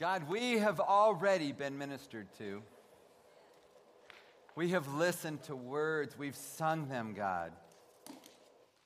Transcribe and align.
God, 0.00 0.30
we 0.30 0.52
have 0.52 0.80
already 0.80 1.52
been 1.52 1.76
ministered 1.76 2.26
to. 2.38 2.62
We 4.56 4.70
have 4.70 4.94
listened 4.94 5.42
to 5.42 5.54
words, 5.54 6.16
we've 6.16 6.34
sung 6.34 6.88
them, 6.88 7.12
God. 7.12 7.52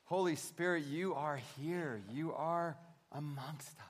Holy 0.03 0.35
Spirit, 0.35 0.83
you 0.83 1.13
are 1.13 1.39
here, 1.57 2.01
you 2.11 2.33
are 2.33 2.75
amongst 3.13 3.79
us. 3.79 3.85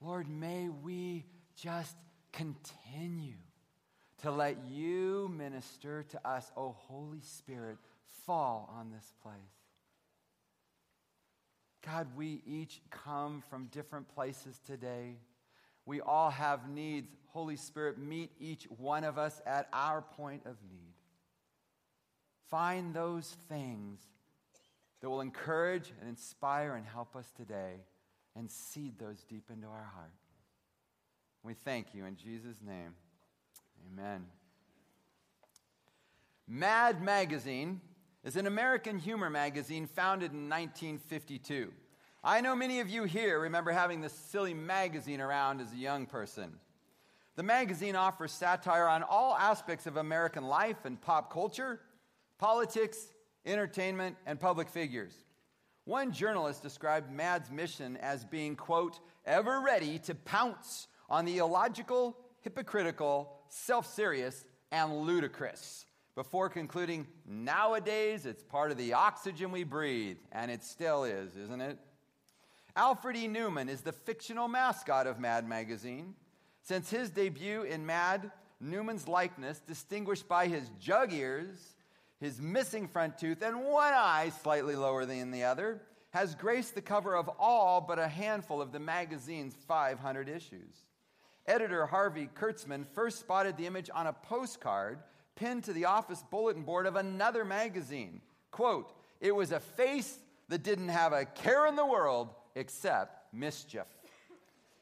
Lord, 0.00 0.30
may 0.30 0.70
we 0.70 1.26
just 1.62 1.94
continue 2.32 3.36
to 4.22 4.30
let 4.30 4.56
you 4.66 5.30
minister 5.36 6.04
to 6.04 6.26
us. 6.26 6.50
Oh, 6.56 6.74
Holy 6.88 7.20
Spirit, 7.20 7.76
fall 8.24 8.72
on 8.74 8.90
this 8.92 9.12
place. 9.22 9.57
God, 11.86 12.08
we 12.16 12.42
each 12.46 12.80
come 12.90 13.42
from 13.48 13.66
different 13.66 14.08
places 14.14 14.60
today. 14.64 15.16
We 15.86 16.00
all 16.00 16.30
have 16.30 16.68
needs. 16.68 17.08
Holy 17.28 17.56
Spirit, 17.56 17.98
meet 17.98 18.32
each 18.40 18.64
one 18.64 19.04
of 19.04 19.18
us 19.18 19.40
at 19.46 19.68
our 19.72 20.02
point 20.02 20.42
of 20.44 20.56
need. 20.70 20.94
Find 22.50 22.94
those 22.94 23.36
things 23.48 24.00
that 25.00 25.08
will 25.08 25.20
encourage 25.20 25.92
and 26.00 26.08
inspire 26.08 26.74
and 26.74 26.86
help 26.86 27.14
us 27.14 27.30
today 27.36 27.74
and 28.34 28.50
seed 28.50 28.98
those 28.98 29.22
deep 29.28 29.50
into 29.50 29.66
our 29.66 29.90
heart. 29.94 30.12
We 31.42 31.54
thank 31.54 31.94
you 31.94 32.04
in 32.04 32.16
Jesus' 32.16 32.56
name. 32.66 32.94
Amen. 33.92 34.26
Mad 36.46 37.02
Magazine 37.02 37.80
is 38.24 38.36
an 38.36 38.46
American 38.46 38.98
humor 38.98 39.30
magazine 39.30 39.86
founded 39.86 40.32
in 40.32 40.48
1952. 40.48 41.72
I 42.24 42.40
know 42.40 42.56
many 42.56 42.80
of 42.80 42.88
you 42.88 43.04
here 43.04 43.38
remember 43.38 43.70
having 43.70 44.00
this 44.00 44.12
silly 44.12 44.54
magazine 44.54 45.20
around 45.20 45.60
as 45.60 45.72
a 45.72 45.76
young 45.76 46.06
person. 46.06 46.52
The 47.36 47.44
magazine 47.44 47.94
offers 47.94 48.32
satire 48.32 48.88
on 48.88 49.04
all 49.04 49.36
aspects 49.36 49.86
of 49.86 49.96
American 49.96 50.44
life 50.44 50.84
and 50.84 51.00
pop 51.00 51.32
culture, 51.32 51.80
politics, 52.38 53.06
entertainment, 53.46 54.16
and 54.26 54.40
public 54.40 54.68
figures. 54.68 55.14
One 55.84 56.12
journalist 56.12 56.62
described 56.62 57.12
Mad's 57.12 57.50
mission 57.50 57.96
as 57.98 58.24
being, 58.24 58.56
quote, 58.56 58.98
ever 59.24 59.60
ready 59.60 59.98
to 60.00 60.14
pounce 60.16 60.88
on 61.08 61.24
the 61.24 61.38
illogical, 61.38 62.16
hypocritical, 62.40 63.32
self 63.48 63.86
serious, 63.86 64.44
and 64.72 64.92
ludicrous 65.02 65.86
before 66.18 66.48
concluding, 66.48 67.06
nowadays 67.28 68.26
it's 68.26 68.42
part 68.42 68.72
of 68.72 68.76
the 68.76 68.92
oxygen 68.92 69.52
we 69.52 69.62
breathe, 69.62 70.16
and 70.32 70.50
it 70.50 70.64
still 70.64 71.04
is, 71.04 71.36
isn't 71.36 71.60
it? 71.60 71.78
Alfred 72.74 73.14
E. 73.14 73.28
Neuman 73.28 73.68
is 73.68 73.82
the 73.82 73.92
fictional 73.92 74.48
mascot 74.48 75.06
of 75.06 75.20
Mad 75.20 75.48
Magazine. 75.48 76.16
Since 76.62 76.90
his 76.90 77.10
debut 77.10 77.62
in 77.62 77.86
Mad, 77.86 78.32
Neuman's 78.60 79.06
likeness, 79.06 79.60
distinguished 79.60 80.26
by 80.26 80.48
his 80.48 80.68
jug 80.80 81.12
ears, 81.12 81.76
his 82.18 82.42
missing 82.42 82.88
front 82.88 83.16
tooth, 83.16 83.40
and 83.40 83.62
one 83.62 83.94
eye 83.94 84.32
slightly 84.42 84.74
lower 84.74 85.04
than 85.04 85.30
the 85.30 85.44
other, 85.44 85.80
has 86.10 86.34
graced 86.34 86.74
the 86.74 86.82
cover 86.82 87.14
of 87.14 87.30
all 87.38 87.80
but 87.80 88.00
a 88.00 88.08
handful 88.08 88.60
of 88.60 88.72
the 88.72 88.80
magazine's 88.80 89.54
500 89.68 90.28
issues. 90.28 90.82
Editor 91.46 91.86
Harvey 91.86 92.28
Kurtzman 92.34 92.84
first 92.88 93.20
spotted 93.20 93.56
the 93.56 93.66
image 93.66 93.88
on 93.94 94.08
a 94.08 94.12
postcard 94.12 94.98
pinned 95.38 95.64
to 95.64 95.72
the 95.72 95.84
office 95.84 96.22
bulletin 96.30 96.62
board 96.62 96.86
of 96.86 96.96
another 96.96 97.44
magazine. 97.44 98.20
Quote, 98.50 98.92
it 99.20 99.34
was 99.34 99.52
a 99.52 99.60
face 99.60 100.18
that 100.48 100.62
didn't 100.62 100.88
have 100.88 101.12
a 101.12 101.24
care 101.24 101.66
in 101.66 101.76
the 101.76 101.86
world 101.86 102.28
except 102.54 103.32
mischief. 103.32 103.86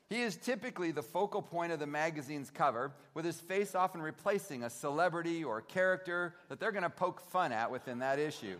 He 0.08 0.22
is 0.22 0.36
typically 0.36 0.92
the 0.92 1.02
focal 1.02 1.42
point 1.42 1.72
of 1.72 1.80
the 1.80 1.86
magazine's 1.86 2.50
cover, 2.50 2.92
with 3.14 3.24
his 3.24 3.40
face 3.40 3.74
often 3.74 4.00
replacing 4.00 4.62
a 4.62 4.70
celebrity 4.70 5.42
or 5.42 5.60
character 5.60 6.34
that 6.48 6.60
they're 6.60 6.70
going 6.70 6.84
to 6.84 6.90
poke 6.90 7.20
fun 7.20 7.50
at 7.50 7.70
within 7.70 7.98
that 7.98 8.20
issue. 8.20 8.56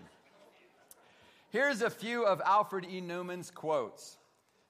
Here's 1.50 1.82
a 1.82 1.90
few 1.90 2.26
of 2.26 2.42
Alfred 2.44 2.84
E. 2.90 3.00
Neuman's 3.00 3.52
quotes 3.52 4.18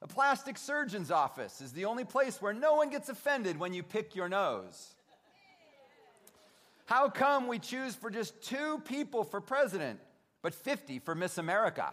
A 0.02 0.06
plastic 0.06 0.58
surgeon's 0.58 1.10
office 1.10 1.62
is 1.62 1.72
the 1.72 1.86
only 1.86 2.04
place 2.04 2.42
where 2.42 2.52
no 2.52 2.74
one 2.74 2.90
gets 2.90 3.08
offended 3.08 3.58
when 3.58 3.72
you 3.72 3.82
pick 3.82 4.14
your 4.14 4.28
nose. 4.28 4.95
How 6.86 7.08
come 7.08 7.48
we 7.48 7.58
choose 7.58 7.94
for 7.96 8.10
just 8.10 8.40
two 8.42 8.80
people 8.84 9.24
for 9.24 9.40
president, 9.40 10.00
but 10.40 10.54
50 10.54 11.00
for 11.00 11.14
Miss 11.14 11.36
America? 11.36 11.92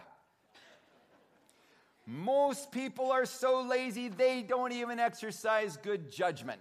Most 2.06 2.70
people 2.70 3.10
are 3.10 3.26
so 3.26 3.62
lazy 3.62 4.08
they 4.08 4.42
don't 4.42 4.72
even 4.72 5.00
exercise 5.00 5.76
good 5.76 6.12
judgment. 6.12 6.60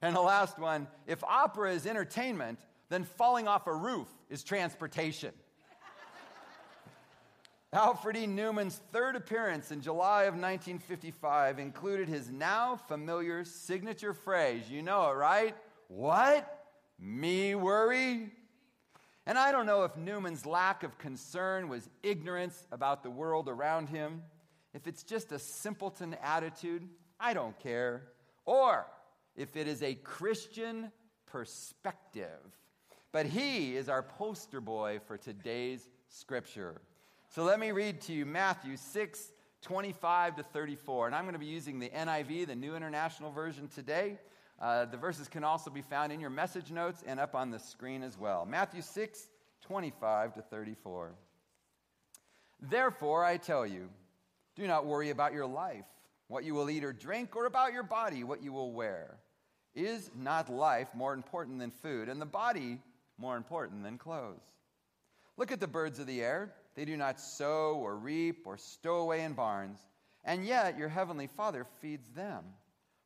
And 0.00 0.16
the 0.16 0.20
last 0.20 0.58
one 0.58 0.88
if 1.06 1.22
opera 1.22 1.72
is 1.72 1.86
entertainment, 1.86 2.58
then 2.88 3.04
falling 3.04 3.46
off 3.46 3.68
a 3.68 3.74
roof 3.74 4.08
is 4.28 4.42
transportation. 4.42 5.32
Alfred 7.72 8.16
E. 8.16 8.26
Neuman's 8.26 8.80
third 8.92 9.16
appearance 9.16 9.70
in 9.70 9.80
July 9.80 10.24
of 10.24 10.34
1955 10.34 11.58
included 11.58 12.08
his 12.08 12.28
now 12.28 12.76
familiar 12.76 13.44
signature 13.44 14.12
phrase. 14.12 14.68
You 14.68 14.82
know 14.82 15.10
it, 15.10 15.14
right? 15.14 15.56
What? 15.88 16.61
Me 17.04 17.56
worry? 17.56 18.30
And 19.26 19.36
I 19.36 19.50
don't 19.50 19.66
know 19.66 19.82
if 19.82 19.96
Neuman's 19.96 20.46
lack 20.46 20.84
of 20.84 20.98
concern 20.98 21.68
was 21.68 21.90
ignorance 22.04 22.64
about 22.70 23.02
the 23.02 23.10
world 23.10 23.48
around 23.48 23.88
him, 23.88 24.22
if 24.72 24.86
it's 24.86 25.02
just 25.02 25.32
a 25.32 25.38
simpleton 25.38 26.16
attitude, 26.22 26.88
I 27.18 27.34
don't 27.34 27.58
care, 27.58 28.04
or 28.44 28.86
if 29.34 29.56
it 29.56 29.66
is 29.66 29.82
a 29.82 29.94
Christian 29.94 30.92
perspective. 31.26 32.38
But 33.10 33.26
he 33.26 33.76
is 33.76 33.88
our 33.88 34.04
poster 34.04 34.60
boy 34.60 35.00
for 35.04 35.18
today's 35.18 35.88
scripture. 36.08 36.80
So 37.30 37.42
let 37.42 37.58
me 37.58 37.72
read 37.72 38.00
to 38.02 38.12
you 38.12 38.24
Matthew 38.24 38.76
6, 38.76 39.32
25 39.60 40.36
to 40.36 40.42
34. 40.44 41.06
And 41.06 41.16
I'm 41.16 41.24
going 41.24 41.34
to 41.34 41.40
be 41.40 41.46
using 41.46 41.80
the 41.80 41.88
NIV, 41.88 42.46
the 42.46 42.54
New 42.54 42.76
International 42.76 43.32
Version, 43.32 43.66
today. 43.66 44.18
Uh, 44.60 44.84
the 44.84 44.96
verses 44.96 45.28
can 45.28 45.44
also 45.44 45.70
be 45.70 45.82
found 45.82 46.12
in 46.12 46.20
your 46.20 46.30
message 46.30 46.70
notes 46.70 47.02
and 47.06 47.18
up 47.18 47.34
on 47.34 47.50
the 47.50 47.58
screen 47.58 48.02
as 48.02 48.18
well. 48.18 48.46
Matthew 48.46 48.82
6, 48.82 49.28
25 49.62 50.34
to 50.34 50.42
34. 50.42 51.12
Therefore, 52.60 53.24
I 53.24 53.38
tell 53.38 53.66
you, 53.66 53.88
do 54.54 54.66
not 54.66 54.86
worry 54.86 55.10
about 55.10 55.32
your 55.32 55.46
life, 55.46 55.86
what 56.28 56.44
you 56.44 56.54
will 56.54 56.70
eat 56.70 56.84
or 56.84 56.92
drink, 56.92 57.34
or 57.34 57.46
about 57.46 57.72
your 57.72 57.82
body, 57.82 58.22
what 58.22 58.42
you 58.42 58.52
will 58.52 58.72
wear. 58.72 59.18
Is 59.74 60.10
not 60.14 60.52
life 60.52 60.88
more 60.94 61.14
important 61.14 61.58
than 61.58 61.70
food, 61.70 62.08
and 62.08 62.20
the 62.20 62.26
body 62.26 62.78
more 63.18 63.36
important 63.36 63.82
than 63.82 63.98
clothes? 63.98 64.44
Look 65.36 65.50
at 65.50 65.60
the 65.60 65.66
birds 65.66 65.98
of 65.98 66.06
the 66.06 66.22
air. 66.22 66.52
They 66.74 66.84
do 66.84 66.96
not 66.96 67.18
sow 67.18 67.80
or 67.82 67.96
reap 67.96 68.46
or 68.46 68.56
stow 68.56 68.96
away 68.96 69.24
in 69.24 69.32
barns, 69.32 69.78
and 70.24 70.44
yet 70.44 70.78
your 70.78 70.88
heavenly 70.88 71.26
Father 71.26 71.66
feeds 71.80 72.08
them. 72.14 72.44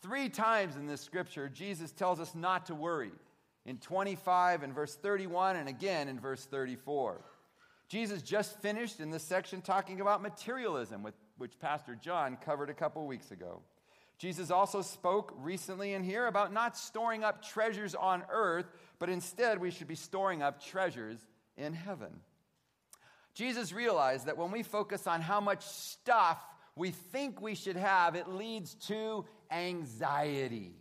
Three 0.00 0.28
times 0.28 0.76
in 0.76 0.86
this 0.86 1.00
scripture, 1.00 1.48
Jesus 1.48 1.90
tells 1.92 2.20
us 2.20 2.34
not 2.34 2.66
to 2.66 2.74
worry. 2.74 3.12
In 3.66 3.78
25 3.78 4.62
and 4.62 4.74
verse 4.74 4.94
31, 4.94 5.56
and 5.56 5.68
again 5.68 6.08
in 6.08 6.18
verse 6.18 6.44
34. 6.44 7.20
Jesus 7.88 8.22
just 8.22 8.60
finished 8.60 9.00
in 9.00 9.10
this 9.10 9.22
section 9.22 9.60
talking 9.60 10.00
about 10.00 10.22
materialism, 10.22 11.06
which 11.36 11.58
Pastor 11.58 11.94
John 11.94 12.36
covered 12.36 12.70
a 12.70 12.74
couple 12.74 13.06
weeks 13.06 13.30
ago. 13.30 13.60
Jesus 14.18 14.50
also 14.50 14.82
spoke 14.82 15.32
recently 15.38 15.92
in 15.92 16.02
here 16.02 16.26
about 16.26 16.52
not 16.52 16.76
storing 16.76 17.24
up 17.24 17.42
treasures 17.42 17.94
on 17.94 18.24
earth, 18.30 18.66
but 18.98 19.08
instead 19.08 19.60
we 19.60 19.70
should 19.70 19.86
be 19.86 19.94
storing 19.94 20.42
up 20.42 20.62
treasures 20.62 21.18
in 21.56 21.72
heaven. 21.72 22.20
Jesus 23.34 23.72
realized 23.72 24.26
that 24.26 24.36
when 24.36 24.50
we 24.50 24.62
focus 24.62 25.06
on 25.06 25.20
how 25.20 25.40
much 25.40 25.64
stuff 25.64 26.42
we 26.74 26.90
think 26.90 27.40
we 27.40 27.54
should 27.54 27.76
have, 27.76 28.16
it 28.16 28.28
leads 28.28 28.74
to 28.74 29.24
anxiety. 29.50 30.74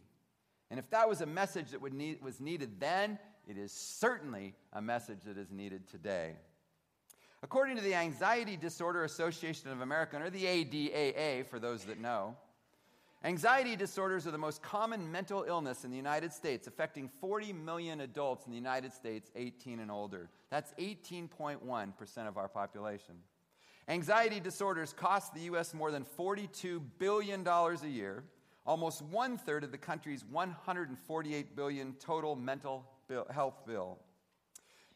And 0.70 0.80
if 0.80 0.90
that 0.90 1.08
was 1.08 1.22
a 1.22 1.26
message 1.26 1.72
that 1.72 1.94
need, 1.94 2.22
was 2.22 2.40
needed 2.40 2.80
then, 2.80 3.20
it 3.48 3.58
is 3.58 3.72
certainly 3.72 4.54
a 4.74 4.82
message 4.82 5.20
that 5.26 5.38
is 5.38 5.52
needed 5.52 5.88
today. 5.88 6.36
According 7.44 7.78
to 7.78 7.82
the 7.82 7.94
Anxiety 7.94 8.58
Disorder 8.58 9.04
Association 9.04 9.70
of 9.70 9.82
America, 9.82 10.18
or 10.22 10.30
the 10.30 10.44
ADAA 10.44 11.46
for 11.46 11.60
those 11.60 11.84
that 11.86 12.00
know, 12.00 12.36
Anxiety 13.24 13.76
disorders 13.76 14.28
are 14.28 14.32
the 14.32 14.38
most 14.38 14.62
common 14.62 15.12
mental 15.12 15.44
illness 15.48 15.84
in 15.84 15.90
the 15.90 15.98
United 15.98 16.32
States, 16.32 16.68
affecting 16.68 17.10
40 17.20 17.52
million 17.52 18.02
adults 18.02 18.46
in 18.46 18.52
the 18.52 18.58
United 18.58 18.94
States 18.94 19.32
18 19.36 19.80
and 19.80 19.90
older. 19.90 20.30
That's 20.52 20.74
18.1% 20.80 22.28
of 22.28 22.38
our 22.38 22.48
population. 22.48 23.16
Anxiety 23.88 24.40
disorders 24.40 24.94
cost 24.94 25.34
the 25.34 25.42
U.S. 25.42 25.74
more 25.74 25.92
than 25.92 26.06
$42 26.18 26.82
billion 27.00 27.48
a 27.48 27.88
year, 27.88 28.24
almost 28.68 29.02
one 29.02 29.38
third 29.38 29.64
of 29.64 29.72
the 29.72 29.78
country's 29.78 30.24
148 30.26 31.56
billion 31.56 31.94
total 31.94 32.36
mental 32.36 32.86
health 33.32 33.66
bill. 33.66 33.98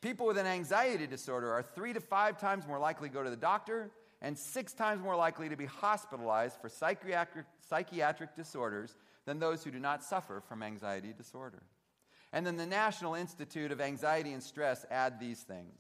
People 0.02 0.28
with 0.28 0.38
an 0.38 0.46
anxiety 0.46 1.08
disorder 1.08 1.52
are 1.52 1.64
three 1.64 1.94
to 1.94 2.02
five 2.02 2.38
times 2.38 2.68
more 2.68 2.80
likely 2.80 3.08
to 3.08 3.14
go 3.14 3.24
to 3.24 3.30
the 3.30 3.36
doctor 3.36 3.90
and 4.22 4.38
six 4.38 4.74
times 4.74 5.02
more 5.02 5.16
likely 5.16 5.48
to 5.50 5.56
be 5.56 5.66
hospitalized 5.66 6.60
for 6.60 6.70
psychiatric, 6.70 7.46
psychiatric 7.68 8.36
disorders 8.36 8.98
than 9.26 9.40
those 9.40 9.64
who 9.64 9.72
do 9.72 9.80
not 9.80 10.04
suffer 10.04 10.42
from 10.48 10.62
anxiety 10.62 11.14
disorder. 11.16 11.64
And 12.34 12.46
then 12.46 12.58
the 12.58 12.66
National 12.66 13.16
Institute 13.16 13.72
of 13.72 13.80
Anxiety 13.80 14.34
and 14.34 14.44
Stress 14.44 14.86
add 14.92 15.20
these 15.20 15.42
things. 15.42 15.80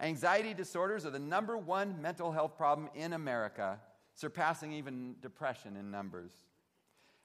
Anxiety 0.00 0.54
disorders 0.54 1.06
are 1.06 1.10
the 1.10 1.18
number 1.18 1.56
one 1.56 2.00
mental 2.02 2.32
health 2.32 2.56
problem 2.56 2.88
in 2.94 3.12
America, 3.12 3.78
surpassing 4.14 4.72
even 4.72 5.16
depression 5.20 5.76
in 5.76 5.90
numbers. 5.90 6.32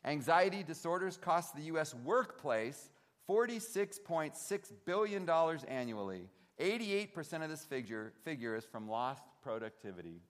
Anxiety 0.05 0.63
disorders 0.63 1.17
cost 1.17 1.55
the 1.55 1.63
U.S. 1.63 1.94
workplace 1.94 2.89
$46.6 3.29 4.73
billion 4.85 5.29
annually. 5.67 6.29
88% 6.59 7.44
of 7.44 7.49
this 7.49 7.65
figure, 7.65 8.13
figure 8.23 8.55
is 8.55 8.65
from 8.65 8.89
lost 8.89 9.23
productivity. 9.44 10.21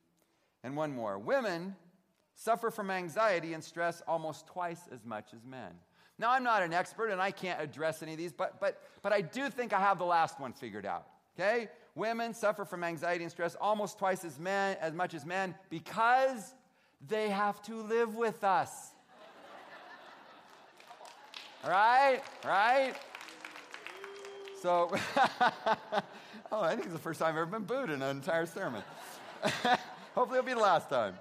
And 0.64 0.76
one 0.76 0.94
more 0.94 1.18
women 1.18 1.76
suffer 2.34 2.70
from 2.70 2.92
anxiety 2.92 3.54
and 3.54 3.64
stress 3.64 4.02
almost 4.08 4.48
twice 4.48 4.82
as 4.92 5.06
much 5.06 5.34
as 5.34 5.46
men. 5.46 5.72
Now, 6.20 6.32
I'm 6.32 6.44
not 6.44 6.64
an 6.64 6.74
expert 6.74 7.10
and 7.10 7.22
I 7.22 7.32
can't 7.32 7.62
address 7.62 8.02
any 8.02 8.14
of 8.14 8.18
these, 8.18 8.34
but, 8.34 8.60
but, 8.60 8.82
but 9.04 9.14
I 9.14 9.22
do 9.22 9.50
think 9.50 9.72
I 9.72 9.80
have 9.80 10.00
the 10.00 10.06
last 10.06 10.40
one 10.40 10.54
figured 10.54 10.86
out. 10.86 11.06
Okay? 11.40 11.70
Women 11.96 12.34
suffer 12.34 12.66
from 12.66 12.84
anxiety 12.84 13.24
and 13.24 13.32
stress 13.32 13.56
almost 13.62 14.00
twice 14.00 14.26
as, 14.26 14.40
men, 14.40 14.78
as 14.82 14.94
much 14.94 15.14
as 15.14 15.26
men 15.26 15.54
because 15.70 16.56
they 17.08 17.30
have 17.30 17.62
to 17.64 17.82
live 17.82 18.16
with 18.16 18.44
us. 18.44 18.92
Right? 21.66 22.22
Right? 22.46 22.94
So, 24.62 24.92
oh, 26.52 26.62
I 26.62 26.72
think 26.72 26.86
it's 26.86 26.94
the 26.94 27.00
first 27.00 27.20
time 27.20 27.30
I've 27.30 27.38
ever 27.38 27.46
been 27.46 27.64
booed 27.64 27.90
in 27.90 28.02
an 28.02 28.18
entire 28.18 28.46
sermon. 28.46 28.84
Hopefully, 30.16 30.40
it'll 30.40 30.48
be 30.48 30.54
the 30.54 30.60
last 30.60 30.90
time. 30.90 31.14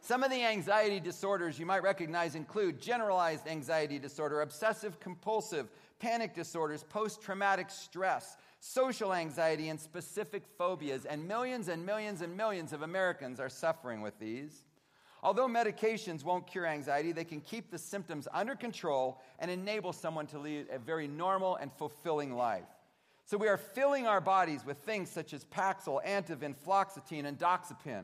Some 0.00 0.22
of 0.22 0.30
the 0.30 0.42
anxiety 0.42 1.00
disorders 1.00 1.58
you 1.58 1.64
might 1.64 1.82
recognize 1.82 2.34
include 2.34 2.80
generalized 2.80 3.46
anxiety 3.46 3.98
disorder, 3.98 4.42
obsessive 4.42 5.00
compulsive, 5.00 5.70
panic 5.98 6.34
disorders, 6.34 6.82
post 6.82 7.22
traumatic 7.22 7.70
stress, 7.70 8.36
social 8.60 9.14
anxiety, 9.14 9.68
and 9.68 9.80
specific 9.80 10.42
phobias. 10.58 11.04
And 11.06 11.26
millions 11.26 11.68
and 11.68 11.86
millions 11.86 12.20
and 12.20 12.36
millions 12.36 12.72
of 12.72 12.82
Americans 12.82 13.40
are 13.40 13.48
suffering 13.48 14.02
with 14.02 14.18
these. 14.18 14.64
Although 15.24 15.48
medications 15.48 16.22
won't 16.22 16.46
cure 16.46 16.66
anxiety, 16.66 17.10
they 17.10 17.24
can 17.24 17.40
keep 17.40 17.70
the 17.70 17.78
symptoms 17.78 18.28
under 18.30 18.54
control 18.54 19.22
and 19.38 19.50
enable 19.50 19.94
someone 19.94 20.26
to 20.26 20.38
lead 20.38 20.66
a 20.70 20.78
very 20.78 21.08
normal 21.08 21.56
and 21.56 21.72
fulfilling 21.72 22.36
life. 22.36 22.68
So 23.24 23.38
we 23.38 23.48
are 23.48 23.56
filling 23.56 24.06
our 24.06 24.20
bodies 24.20 24.66
with 24.66 24.76
things 24.76 25.10
such 25.10 25.32
as 25.32 25.46
Paxil, 25.46 26.04
Ativan, 26.04 26.54
Fluoxetine, 26.54 27.24
and 27.24 27.38
Doxepin. 27.38 28.02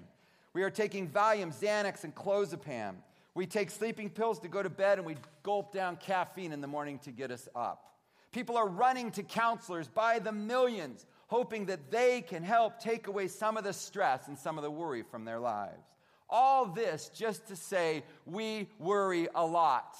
We 0.55 0.63
are 0.63 0.71
taking 0.71 1.11
Valium, 1.11 1.55
Xanax, 1.55 2.05
and 2.05 2.15
Clozapam. 2.15 2.95
We 3.35 3.45
take 3.45 3.71
sleeping 3.71 4.09
pills 4.09 4.39
to 4.39 4.49
go 4.49 4.63
to 4.63 4.71
bed, 4.71 4.97
and 4.97 5.07
we 5.07 5.17
gulp 5.43 5.75
down 5.75 5.97
caffeine 5.97 6.53
in 6.53 6.63
the 6.63 6.67
morning 6.67 6.99
to 7.01 7.11
get 7.11 7.31
us 7.31 7.51
up. 7.55 7.99
People 8.33 8.57
are 8.57 8.67
running 8.67 9.11
to 9.11 9.23
counselors 9.23 9.89
by 9.89 10.21
the 10.21 10.33
millions, 10.33 11.05
hoping 11.27 11.67
that 11.67 11.91
they 11.91 12.23
can 12.23 12.43
help 12.43 12.81
take 12.81 13.09
away 13.09 13.29
some 13.29 13.59
of 13.59 13.65
the 13.65 13.75
stress 13.75 14.27
and 14.29 14.39
some 14.39 14.57
of 14.57 14.65
the 14.65 14.71
worry 14.71 15.03
from 15.03 15.27
their 15.27 15.39
lives. 15.39 15.85
All 16.31 16.67
this 16.67 17.11
just 17.15 17.49
to 17.49 17.57
say 17.57 18.05
we 18.25 18.69
worry 18.79 19.29
a 19.35 19.45
lot. 19.45 19.97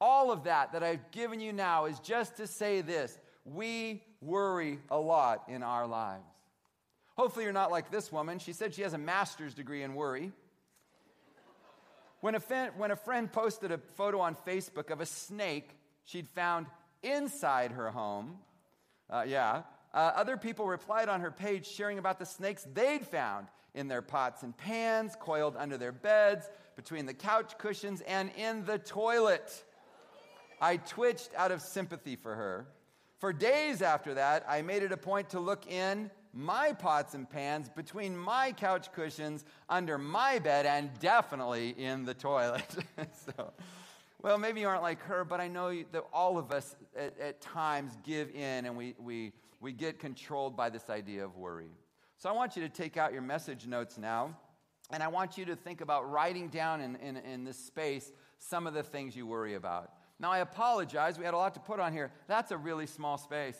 All 0.00 0.32
of 0.32 0.44
that 0.44 0.72
that 0.72 0.82
I've 0.82 1.10
given 1.12 1.40
you 1.40 1.52
now 1.52 1.84
is 1.84 1.98
just 2.00 2.36
to 2.38 2.46
say 2.46 2.80
this 2.80 3.18
we 3.44 4.02
worry 4.20 4.78
a 4.90 4.98
lot 4.98 5.44
in 5.48 5.62
our 5.62 5.86
lives. 5.86 6.24
Hopefully, 7.16 7.44
you're 7.44 7.52
not 7.52 7.70
like 7.70 7.90
this 7.90 8.10
woman. 8.10 8.38
She 8.38 8.52
said 8.52 8.74
she 8.74 8.82
has 8.82 8.94
a 8.94 8.98
master's 8.98 9.54
degree 9.54 9.82
in 9.82 9.94
worry. 9.94 10.32
When 12.20 12.34
a, 12.34 12.40
friend, 12.40 12.72
when 12.76 12.90
a 12.90 12.96
friend 12.96 13.30
posted 13.30 13.72
a 13.72 13.78
photo 13.78 14.20
on 14.20 14.36
Facebook 14.46 14.90
of 14.90 15.00
a 15.00 15.06
snake 15.06 15.70
she'd 16.04 16.28
found 16.28 16.66
inside 17.02 17.72
her 17.72 17.90
home, 17.90 18.38
uh, 19.08 19.24
yeah, 19.26 19.62
uh, 19.92 20.12
other 20.14 20.36
people 20.36 20.66
replied 20.66 21.08
on 21.08 21.20
her 21.20 21.30
page 21.30 21.66
sharing 21.66 21.98
about 21.98 22.18
the 22.18 22.26
snakes 22.26 22.66
they'd 22.72 23.06
found 23.06 23.48
in 23.74 23.88
their 23.88 24.02
pots 24.02 24.42
and 24.42 24.56
pans, 24.56 25.16
coiled 25.18 25.56
under 25.56 25.76
their 25.76 25.92
beds, 25.92 26.48
between 26.76 27.06
the 27.06 27.14
couch 27.14 27.58
cushions, 27.58 28.00
and 28.02 28.30
in 28.36 28.64
the 28.64 28.78
toilet. 28.78 29.64
I 30.60 30.76
twitched 30.76 31.30
out 31.36 31.52
of 31.52 31.60
sympathy 31.62 32.16
for 32.16 32.34
her. 32.34 32.66
For 33.18 33.32
days 33.32 33.82
after 33.82 34.14
that, 34.14 34.44
I 34.48 34.62
made 34.62 34.82
it 34.82 34.92
a 34.92 34.96
point 34.96 35.30
to 35.30 35.40
look 35.40 35.66
in 35.66 36.10
my 36.32 36.72
pots 36.72 37.14
and 37.14 37.28
pans, 37.28 37.68
between 37.68 38.16
my 38.16 38.52
couch 38.52 38.92
cushions, 38.92 39.44
under 39.68 39.98
my 39.98 40.38
bed, 40.38 40.64
and 40.64 40.90
definitely 41.00 41.70
in 41.70 42.04
the 42.04 42.14
toilet. 42.14 42.64
so, 43.36 43.52
well, 44.22 44.38
maybe 44.38 44.60
you 44.60 44.68
aren't 44.68 44.82
like 44.82 45.02
her, 45.02 45.24
but 45.24 45.40
I 45.40 45.48
know 45.48 45.70
that 45.92 46.04
all 46.12 46.38
of 46.38 46.52
us 46.52 46.76
at, 46.96 47.18
at 47.18 47.40
times 47.40 47.96
give 48.04 48.30
in 48.30 48.66
and 48.66 48.76
we, 48.76 48.94
we, 48.98 49.32
we 49.60 49.72
get 49.72 49.98
controlled 49.98 50.56
by 50.56 50.70
this 50.70 50.88
idea 50.88 51.24
of 51.24 51.36
worry. 51.36 51.70
So 52.16 52.28
I 52.28 52.32
want 52.32 52.56
you 52.56 52.62
to 52.62 52.68
take 52.68 52.96
out 52.96 53.12
your 53.12 53.22
message 53.22 53.66
notes 53.66 53.98
now, 53.98 54.36
and 54.90 55.02
I 55.02 55.08
want 55.08 55.38
you 55.38 55.44
to 55.46 55.56
think 55.56 55.80
about 55.80 56.10
writing 56.10 56.48
down 56.48 56.80
in, 56.80 56.96
in, 56.96 57.16
in 57.16 57.44
this 57.44 57.58
space 57.58 58.10
some 58.38 58.66
of 58.66 58.74
the 58.74 58.82
things 58.82 59.14
you 59.14 59.26
worry 59.26 59.54
about. 59.54 59.92
Now, 60.18 60.32
I 60.32 60.38
apologize. 60.38 61.18
We 61.18 61.24
had 61.24 61.34
a 61.34 61.38
lot 61.38 61.54
to 61.54 61.60
put 61.60 61.80
on 61.80 61.92
here. 61.92 62.10
That's 62.26 62.50
a 62.50 62.56
really 62.56 62.86
small 62.86 63.16
space. 63.16 63.56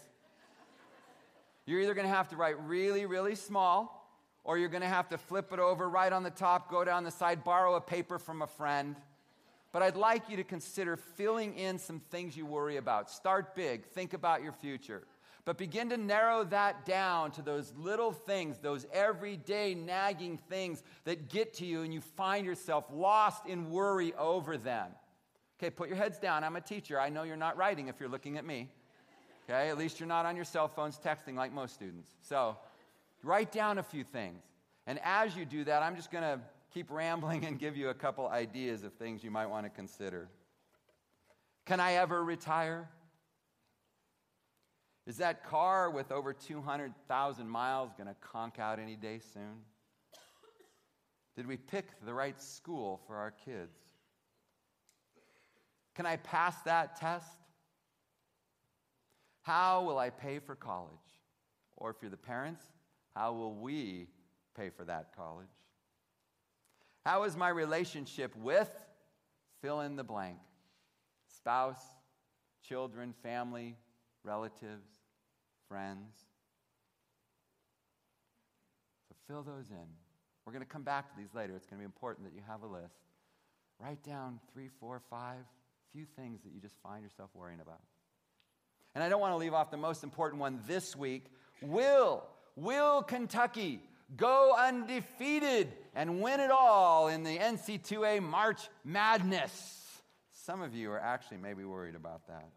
You're 1.64 1.80
either 1.80 1.94
going 1.94 2.06
to 2.06 2.14
have 2.14 2.28
to 2.28 2.36
write 2.36 2.60
really, 2.64 3.06
really 3.06 3.34
small, 3.34 4.12
or 4.44 4.58
you're 4.58 4.68
going 4.68 4.82
to 4.82 4.88
have 4.88 5.08
to 5.10 5.18
flip 5.18 5.52
it 5.52 5.58
over, 5.58 5.88
write 5.88 6.12
on 6.12 6.22
the 6.22 6.30
top, 6.30 6.70
go 6.70 6.84
down 6.84 7.04
the 7.04 7.10
side, 7.10 7.44
borrow 7.44 7.74
a 7.76 7.80
paper 7.80 8.18
from 8.18 8.42
a 8.42 8.46
friend. 8.46 8.96
But 9.72 9.82
I'd 9.82 9.96
like 9.96 10.28
you 10.28 10.36
to 10.36 10.44
consider 10.44 10.96
filling 10.96 11.54
in 11.54 11.78
some 11.78 12.00
things 12.10 12.36
you 12.36 12.44
worry 12.44 12.76
about. 12.76 13.10
Start 13.10 13.54
big, 13.54 13.86
think 13.86 14.14
about 14.14 14.42
your 14.42 14.52
future. 14.52 15.04
But 15.44 15.56
begin 15.56 15.88
to 15.90 15.96
narrow 15.96 16.44
that 16.44 16.84
down 16.84 17.30
to 17.32 17.42
those 17.42 17.72
little 17.76 18.12
things, 18.12 18.58
those 18.58 18.86
everyday 18.92 19.74
nagging 19.74 20.38
things 20.48 20.82
that 21.04 21.28
get 21.28 21.54
to 21.54 21.66
you, 21.66 21.82
and 21.82 21.94
you 21.94 22.00
find 22.00 22.44
yourself 22.44 22.84
lost 22.92 23.46
in 23.46 23.70
worry 23.70 24.12
over 24.14 24.56
them. 24.56 24.88
Okay, 25.58 25.70
put 25.70 25.88
your 25.88 25.96
heads 25.96 26.18
down. 26.18 26.44
I'm 26.44 26.56
a 26.56 26.60
teacher. 26.60 27.00
I 27.00 27.08
know 27.08 27.22
you're 27.22 27.36
not 27.36 27.56
writing 27.56 27.88
if 27.88 28.00
you're 28.00 28.08
looking 28.08 28.36
at 28.36 28.44
me. 28.44 28.68
Okay, 29.48 29.68
at 29.68 29.78
least 29.78 29.98
you're 29.98 30.08
not 30.08 30.26
on 30.26 30.36
your 30.36 30.44
cell 30.44 30.68
phones 30.68 30.98
texting 30.98 31.34
like 31.34 31.52
most 31.52 31.74
students. 31.74 32.10
So 32.22 32.56
write 33.22 33.50
down 33.50 33.78
a 33.78 33.82
few 33.82 34.04
things. 34.04 34.44
And 34.86 34.98
as 35.02 35.36
you 35.36 35.44
do 35.44 35.64
that, 35.64 35.82
I'm 35.82 35.96
just 35.96 36.10
going 36.10 36.24
to 36.24 36.40
keep 36.72 36.90
rambling 36.90 37.44
and 37.44 37.58
give 37.58 37.76
you 37.76 37.88
a 37.88 37.94
couple 37.94 38.28
ideas 38.28 38.84
of 38.84 38.92
things 38.94 39.24
you 39.24 39.30
might 39.30 39.46
want 39.46 39.66
to 39.66 39.70
consider. 39.70 40.28
Can 41.66 41.80
I 41.80 41.94
ever 41.94 42.24
retire? 42.24 42.88
Is 45.10 45.16
that 45.16 45.42
car 45.42 45.90
with 45.90 46.12
over 46.12 46.32
200,000 46.32 47.48
miles 47.48 47.90
going 47.96 48.06
to 48.06 48.14
conk 48.20 48.60
out 48.60 48.78
any 48.78 48.94
day 48.94 49.18
soon? 49.18 49.56
Did 51.34 51.48
we 51.48 51.56
pick 51.56 51.86
the 52.06 52.14
right 52.14 52.40
school 52.40 53.00
for 53.08 53.16
our 53.16 53.32
kids? 53.32 53.76
Can 55.96 56.06
I 56.06 56.14
pass 56.14 56.62
that 56.62 56.94
test? 56.94 57.26
How 59.42 59.82
will 59.82 59.98
I 59.98 60.10
pay 60.10 60.38
for 60.38 60.54
college? 60.54 60.94
Or 61.76 61.90
if 61.90 61.96
you're 62.00 62.10
the 62.12 62.16
parents, 62.16 62.62
how 63.16 63.32
will 63.32 63.56
we 63.56 64.06
pay 64.56 64.70
for 64.70 64.84
that 64.84 65.16
college? 65.16 65.48
How 67.04 67.24
is 67.24 67.36
my 67.36 67.48
relationship 67.48 68.36
with 68.36 68.70
fill 69.60 69.80
in 69.80 69.96
the 69.96 70.04
blank 70.04 70.38
spouse, 71.26 71.82
children, 72.62 73.12
family, 73.24 73.76
relatives, 74.22 74.99
friends. 75.70 76.12
So 79.08 79.14
fill 79.28 79.42
those 79.42 79.70
in. 79.70 79.86
We're 80.44 80.52
going 80.52 80.64
to 80.64 80.70
come 80.70 80.82
back 80.82 81.08
to 81.10 81.16
these 81.16 81.32
later. 81.32 81.54
It's 81.54 81.66
going 81.66 81.78
to 81.78 81.82
be 81.82 81.84
important 81.84 82.26
that 82.26 82.34
you 82.34 82.42
have 82.48 82.62
a 82.62 82.66
list. 82.66 82.96
Write 83.78 84.02
down 84.02 84.40
three, 84.52 84.68
four, 84.80 85.00
five, 85.08 85.44
few 85.92 86.04
things 86.16 86.42
that 86.42 86.52
you 86.52 86.60
just 86.60 86.74
find 86.82 87.04
yourself 87.04 87.30
worrying 87.34 87.60
about. 87.60 87.80
And 88.96 89.04
I 89.04 89.08
don't 89.08 89.20
want 89.20 89.32
to 89.32 89.36
leave 89.36 89.54
off 89.54 89.70
the 89.70 89.76
most 89.76 90.02
important 90.02 90.40
one 90.40 90.60
this 90.66 90.96
week. 90.96 91.26
Will, 91.62 92.24
will 92.56 93.02
Kentucky 93.02 93.80
go 94.16 94.56
undefeated 94.58 95.72
and 95.94 96.20
win 96.20 96.40
it 96.40 96.50
all 96.50 97.06
in 97.06 97.22
the 97.22 97.38
NCAA 97.38 98.20
March 98.20 98.68
Madness? 98.84 100.02
Some 100.32 100.62
of 100.62 100.74
you 100.74 100.90
are 100.90 100.98
actually 100.98 101.36
maybe 101.36 101.64
worried 101.64 101.94
about 101.94 102.26
that. 102.26 102.48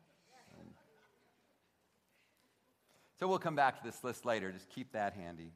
So 3.23 3.29
we'll 3.29 3.39
come 3.39 3.55
back 3.55 3.77
to 3.77 3.83
this 3.85 4.03
list 4.03 4.25
later. 4.25 4.51
Just 4.51 4.69
keep 4.69 4.91
that 4.91 5.13
handy. 5.13 5.53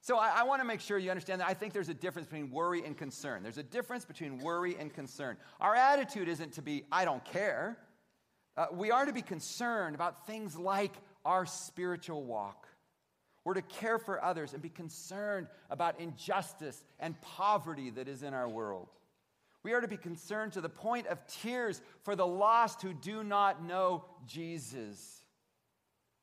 So 0.00 0.18
I, 0.18 0.40
I 0.40 0.42
want 0.42 0.60
to 0.60 0.64
make 0.66 0.80
sure 0.80 0.98
you 0.98 1.08
understand 1.08 1.40
that 1.40 1.46
I 1.46 1.54
think 1.54 1.72
there's 1.72 1.88
a 1.88 1.94
difference 1.94 2.26
between 2.26 2.50
worry 2.50 2.84
and 2.84 2.98
concern. 2.98 3.44
There's 3.44 3.56
a 3.56 3.62
difference 3.62 4.04
between 4.04 4.38
worry 4.38 4.74
and 4.76 4.92
concern. 4.92 5.36
Our 5.60 5.76
attitude 5.76 6.26
isn't 6.26 6.54
to 6.54 6.62
be, 6.62 6.82
I 6.90 7.04
don't 7.04 7.24
care. 7.24 7.78
Uh, 8.56 8.66
we 8.72 8.90
are 8.90 9.06
to 9.06 9.12
be 9.12 9.22
concerned 9.22 9.94
about 9.94 10.26
things 10.26 10.58
like 10.58 10.90
our 11.24 11.46
spiritual 11.46 12.24
walk. 12.24 12.66
We're 13.44 13.54
to 13.54 13.62
care 13.62 14.00
for 14.00 14.20
others 14.20 14.52
and 14.52 14.60
be 14.60 14.70
concerned 14.70 15.46
about 15.70 16.00
injustice 16.00 16.82
and 16.98 17.14
poverty 17.20 17.90
that 17.90 18.08
is 18.08 18.24
in 18.24 18.34
our 18.34 18.48
world. 18.48 18.88
We 19.62 19.72
are 19.72 19.80
to 19.80 19.86
be 19.86 19.96
concerned 19.96 20.54
to 20.54 20.60
the 20.60 20.68
point 20.68 21.06
of 21.06 21.24
tears 21.28 21.80
for 22.02 22.16
the 22.16 22.26
lost 22.26 22.82
who 22.82 22.92
do 22.92 23.22
not 23.22 23.62
know 23.62 24.04
Jesus. 24.26 25.19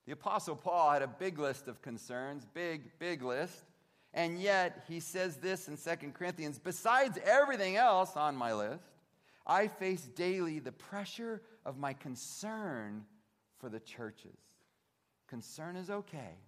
The 0.08 0.14
Apostle 0.14 0.56
Paul 0.56 0.92
had 0.92 1.02
a 1.02 1.08
big 1.08 1.38
list 1.38 1.68
of 1.68 1.82
concerns, 1.82 2.48
big, 2.54 2.98
big 2.98 3.22
list. 3.22 3.66
And 4.14 4.42
yet, 4.42 4.86
he 4.88 5.02
says 5.02 5.36
this 5.36 5.68
in 5.68 5.76
2 5.76 6.12
Corinthians 6.14 6.58
besides 6.58 7.20
everything 7.26 7.76
else 7.76 8.16
on 8.16 8.38
my 8.38 8.54
list, 8.54 8.86
I 9.46 9.68
face 9.68 10.04
daily 10.16 10.60
the 10.60 10.72
pressure 10.72 11.42
of 11.66 11.78
my 11.78 11.92
concern 11.92 13.04
for 13.60 13.68
the 13.68 13.82
churches. 13.82 14.38
Concern 15.28 15.76
is 15.76 15.90
okay, 15.90 16.40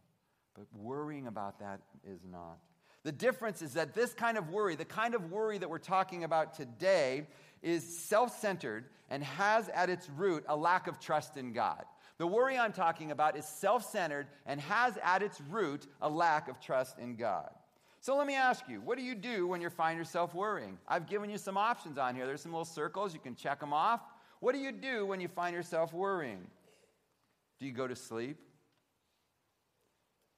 but 0.56 0.66
worrying 0.74 1.28
about 1.28 1.60
that 1.60 1.82
is 2.06 2.22
not. 2.32 2.60
The 3.04 3.12
difference 3.12 3.62
is 3.62 3.74
that 3.74 3.94
this 3.94 4.14
kind 4.14 4.38
of 4.38 4.50
worry, 4.50 4.76
the 4.76 4.86
kind 4.86 5.16
of 5.16 5.32
worry 5.32 5.58
that 5.58 5.70
we're 5.70 5.80
talking 5.80 6.24
about 6.24 6.54
today, 6.54 7.28
is 7.62 7.84
self 7.84 8.40
centered 8.40 8.86
and 9.10 9.22
has 9.22 9.68
at 9.70 9.90
its 9.90 10.10
root 10.10 10.46
a 10.48 10.56
lack 10.56 10.88
of 10.88 11.00
trust 11.00 11.36
in 11.36 11.52
God. 11.52 11.84
The 12.20 12.28
worry 12.28 12.58
I'm 12.58 12.74
talking 12.74 13.12
about 13.12 13.38
is 13.38 13.46
self 13.46 13.90
centered 13.90 14.28
and 14.46 14.60
has 14.62 15.00
at 15.04 15.24
its 15.24 15.42
root 15.50 15.88
a 16.02 16.10
lack 16.10 16.50
of 16.50 16.60
trust 16.60 17.00
in 17.00 17.16
God. 17.16 17.50
So 18.02 18.16
let 18.18 18.28
me 18.28 18.36
ask 18.36 18.68
you, 18.70 18.82
what 18.82 18.98
do 18.98 19.04
you 19.04 19.16
do 19.16 19.48
when 19.48 19.62
you 19.62 19.70
find 19.70 19.98
yourself 19.98 20.36
worrying? 20.36 20.78
I've 20.88 21.08
given 21.08 21.30
you 21.30 21.38
some 21.38 21.58
options 21.58 21.98
on 21.98 22.16
here. 22.16 22.26
There's 22.26 22.42
some 22.42 22.52
little 22.52 22.66
circles, 22.66 23.14
you 23.14 23.20
can 23.20 23.36
check 23.36 23.60
them 23.60 23.74
off. 23.74 24.02
What 24.42 24.54
do 24.54 24.60
you 24.60 24.72
do 24.72 25.06
when 25.06 25.20
you 25.20 25.28
find 25.28 25.56
yourself 25.56 25.94
worrying? 25.94 26.46
Do 27.60 27.66
you 27.66 27.74
go 27.74 27.88
to 27.88 27.96
sleep? 27.96 28.38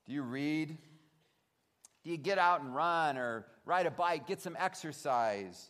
Do 0.07 0.13
you 0.13 0.23
read? 0.23 0.77
Do 2.03 2.09
you 2.09 2.17
get 2.17 2.39
out 2.39 2.61
and 2.61 2.75
run 2.75 3.17
or 3.17 3.45
ride 3.65 3.85
a 3.85 3.91
bike, 3.91 4.27
get 4.27 4.41
some 4.41 4.57
exercise? 4.59 5.69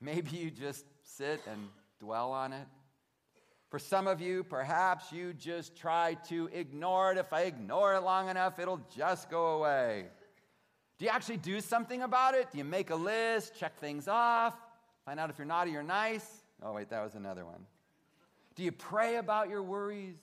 Maybe 0.00 0.36
you 0.36 0.50
just 0.50 0.84
sit 1.02 1.40
and 1.50 1.68
dwell 1.98 2.32
on 2.32 2.52
it. 2.52 2.66
For 3.72 3.78
some 3.78 4.06
of 4.06 4.20
you, 4.20 4.44
perhaps 4.44 5.12
you 5.12 5.32
just 5.32 5.74
try 5.74 6.18
to 6.28 6.50
ignore 6.52 7.12
it. 7.12 7.16
If 7.16 7.32
I 7.32 7.44
ignore 7.44 7.94
it 7.94 8.02
long 8.02 8.28
enough, 8.28 8.58
it'll 8.58 8.82
just 8.94 9.30
go 9.30 9.56
away. 9.56 10.08
Do 10.98 11.06
you 11.06 11.10
actually 11.10 11.38
do 11.38 11.58
something 11.62 12.02
about 12.02 12.34
it? 12.34 12.52
Do 12.52 12.58
you 12.58 12.64
make 12.64 12.90
a 12.90 12.94
list, 12.94 13.58
check 13.58 13.80
things 13.80 14.08
off, 14.08 14.52
find 15.06 15.18
out 15.18 15.30
if 15.30 15.38
you're 15.38 15.46
naughty 15.46 15.74
or 15.74 15.82
nice? 15.82 16.44
Oh, 16.62 16.74
wait, 16.74 16.90
that 16.90 17.02
was 17.02 17.14
another 17.14 17.46
one. 17.46 17.64
Do 18.56 18.62
you 18.62 18.72
pray 18.72 19.16
about 19.16 19.48
your 19.48 19.62
worries? 19.62 20.18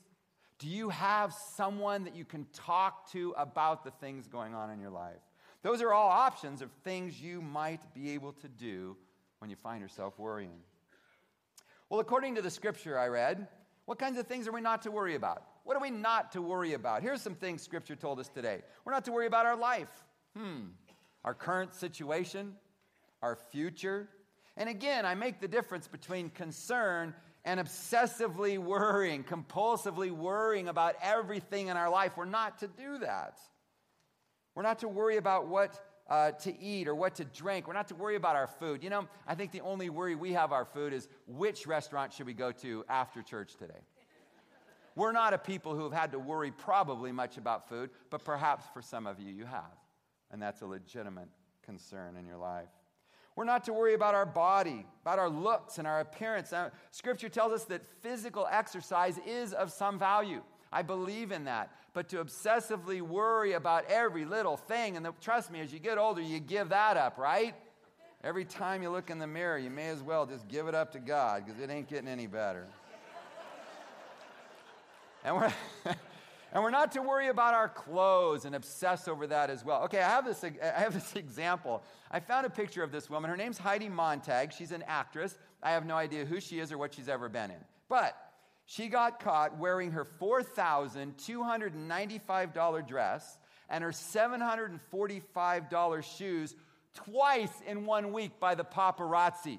Do 0.60 0.68
you 0.68 0.89
have 0.89 1.34
someone 1.34 2.03
that 2.03 2.15
you 2.15 2.25
can 2.25 2.46
talk 2.53 3.12
to 3.13 3.34
about 3.36 3.84
the 3.84 3.89
things 3.89 4.27
going 4.27 4.53
on 4.53 4.70
in 4.70 4.79
your 4.79 4.91
life? 4.91 5.24
Those 5.63 5.82
are 5.82 5.91
all 5.91 6.10
options 6.10 6.62
of 6.62 6.70
things 6.84 7.20
you 7.20 7.41
might 7.41 7.82
be 7.96 8.12
able 8.12 8.34
to 8.34 8.48
do 8.48 8.96
when 9.39 9.50
you 9.50 9.56
find 9.56 9.82
yourself 9.82 10.20
worrying. 10.20 10.60
Well, 11.89 12.00
according 12.00 12.36
to 12.36 12.41
the 12.41 12.51
scripture 12.51 13.00
I 13.00 13.08
read, 13.08 13.48
what 13.86 13.98
kinds 13.98 14.19
of 14.19 14.27
things 14.27 14.48
are 14.48 14.51
we 14.51 14.62
not 14.62 14.84
to 14.84 14.91
worry 14.91 15.15
about? 15.15 15.43
What 15.63 15.75
are 15.75 15.81
we 15.81 15.89
not 15.89 16.31
to 16.34 16.41
worry 16.41 16.74
about? 16.74 17.01
Here's 17.01 17.22
some 17.22 17.34
things 17.34 17.63
scripture 17.63 17.96
told 17.96 18.19
us 18.19 18.29
today. 18.29 18.62
We're 18.86 18.91
not 18.91 19.05
to 19.05 19.12
worry 19.12 19.25
about 19.25 19.48
our 19.48 19.55
life, 19.55 19.89
hmm, 20.38 20.67
our 21.25 21.34
current 21.34 21.74
situation, 21.74 22.53
our 23.24 23.36
future. 23.36 24.08
And 24.55 24.69
again, 24.69 25.05
I 25.05 25.15
make 25.15 25.41
the 25.41 25.48
difference 25.48 25.88
between 25.88 26.29
concern 26.29 27.15
and 27.43 27.60
obsessively 27.60 28.60
worrying, 28.60 29.24
compulsively 29.24 30.12
worrying 30.12 30.67
about 30.67 30.96
everything 31.01 31.69
in 31.69 31.77
our 31.77 31.89
life. 31.89 32.17
We're 32.17 32.25
not 32.25 32.60
to 32.60 32.67
do 32.67 33.00
that. 33.00 33.39
We're 34.53 34.63
not 34.63 34.79
to 34.79 34.88
worry 34.88 35.17
about 35.17 35.48
what 35.48 35.79
uh, 36.10 36.32
to 36.32 36.60
eat 36.62 36.88
or 36.88 36.96
what 36.96 37.16
to 37.16 37.25
drink. 37.25 37.68
We're 37.68 37.74
not 37.74 37.88
to 37.89 37.96
worry 37.96 38.16
about 38.16 38.36
our 38.36 38.48
food. 38.48 38.84
You 38.84 38.89
know, 38.89 39.08
I 39.28 39.36
think 39.36 39.51
the 39.51 39.62
only 39.62 39.89
worry 39.89 40.16
we 40.16 40.34
have 40.34 40.51
our 40.51 40.66
food 40.66 40.94
is 40.94 41.08
which 41.28 41.68
restaurant 41.68 42.13
should 42.13 42.25
we 42.25 42.34
go 42.34 42.51
to 42.51 42.84
after 42.89 43.22
church 43.22 43.56
today? 43.56 43.80
We're 44.96 45.12
not 45.12 45.34
a 45.34 45.38
people 45.38 45.75
who 45.75 45.84
have 45.84 45.94
had 45.94 46.12
to 46.12 46.20
worry 46.20 46.51
probably 46.51 47.12
much 47.12 47.38
about 47.38 47.70
food, 47.70 47.89
but 48.10 48.25
perhaps 48.25 48.66
for 48.74 48.82
some 48.82 49.08
of 49.08 49.20
you, 49.20 49.32
you 49.32 49.46
have. 49.46 49.78
And 50.32 50.42
that's 50.42 50.62
a 50.62 50.66
legitimate 50.66 51.30
concern 51.63 52.18
in 52.18 52.25
your 52.25 52.38
life. 52.38 52.68
We're 53.36 53.46
not 53.46 53.63
to 53.66 53.74
worry 53.74 53.94
about 53.94 54.16
our 54.16 54.25
body, 54.25 54.86
about 55.01 55.20
our 55.20 55.30
looks 55.30 55.78
and 55.78 55.88
our 55.88 56.01
appearance. 56.01 56.51
Now, 56.51 56.72
scripture 56.92 57.30
tells 57.30 57.54
us 57.54 57.63
that 57.66 57.82
physical 58.01 58.48
exercise 58.51 59.18
is 59.25 59.54
of 59.54 59.72
some 59.72 59.98
value. 59.98 60.42
I 60.74 60.82
believe 60.82 61.32
in 61.32 61.46
that. 61.46 61.72
But 62.00 62.08
to 62.08 62.24
obsessively 62.24 63.01
worry 63.01 63.51
about 63.51 63.84
every 63.91 64.24
little 64.24 64.56
thing, 64.56 64.96
and 64.96 65.06
the, 65.06 65.12
trust 65.20 65.51
me, 65.51 65.60
as 65.60 65.74
you 65.74 65.79
get 65.79 65.98
older, 65.98 66.22
you 66.22 66.39
give 66.39 66.70
that 66.70 66.96
up, 66.96 67.18
right? 67.18 67.53
Every 68.24 68.46
time 68.46 68.82
you 68.82 68.89
look 68.89 69.10
in 69.10 69.20
the 69.20 69.27
mirror, 69.27 69.58
you 69.58 69.70
may 69.70 69.89
as 69.89 70.01
well 70.01 70.25
just 70.25 70.48
give 70.48 70.70
it 70.70 70.74
up 70.74 70.94
to 70.94 71.00
God 71.00 71.44
because 71.46 71.60
it 71.60 71.70
ain't 71.70 71.89
getting 71.89 72.08
any 72.08 72.25
better. 72.25 72.68
and 75.25 75.36
we're. 75.36 75.53
And 76.51 76.63
we're 76.63 76.72
not 76.72 76.94
to 76.94 77.03
worry 77.03 77.27
about 77.27 77.53
our 77.53 77.70
clothes 77.70 78.46
and 78.46 78.56
obsess 78.56 79.08
over 79.08 79.27
that 79.27 79.51
as 79.51 79.63
well. 79.63 79.84
Okay, 79.84 80.00
I 80.00 80.10
have 80.10 80.25
this, 80.25 80.44
I 80.44 80.79
have 80.79 80.96
this 80.96 81.15
example. 81.15 81.84
I 82.10 82.20
found 82.20 82.48
a 82.48 82.50
picture 82.50 82.82
of 82.82 82.91
this 82.91 83.08
woman. 83.08 83.29
Her 83.29 83.38
name's 83.38 83.60
Heidi 83.60 83.88
Montag. 83.88 84.51
She's 84.51 84.72
an 84.72 84.84
actress. 84.88 85.38
I 85.62 85.70
have 85.74 85.86
no 85.86 85.96
idea 85.96 86.25
who 86.25 86.39
she 86.39 86.60
is 86.60 86.72
or 86.72 86.79
what 86.79 86.96
she's 86.96 87.08
ever 87.08 87.29
been 87.29 87.51
in. 87.51 87.60
But 87.88 88.18
she 88.70 88.88
got 88.88 89.20
caught 89.20 89.58
wearing 89.58 89.92
her 89.94 90.06
$4,295 90.06 92.88
dress 92.88 93.40
and 93.68 93.84
her 93.84 93.90
$745 93.90 96.04
shoes 96.04 96.56
twice 96.94 97.50
in 97.66 97.88
one 97.88 98.14
week 98.14 98.40
by 98.40 98.54
the 98.54 98.64
paparazzi. 98.64 99.58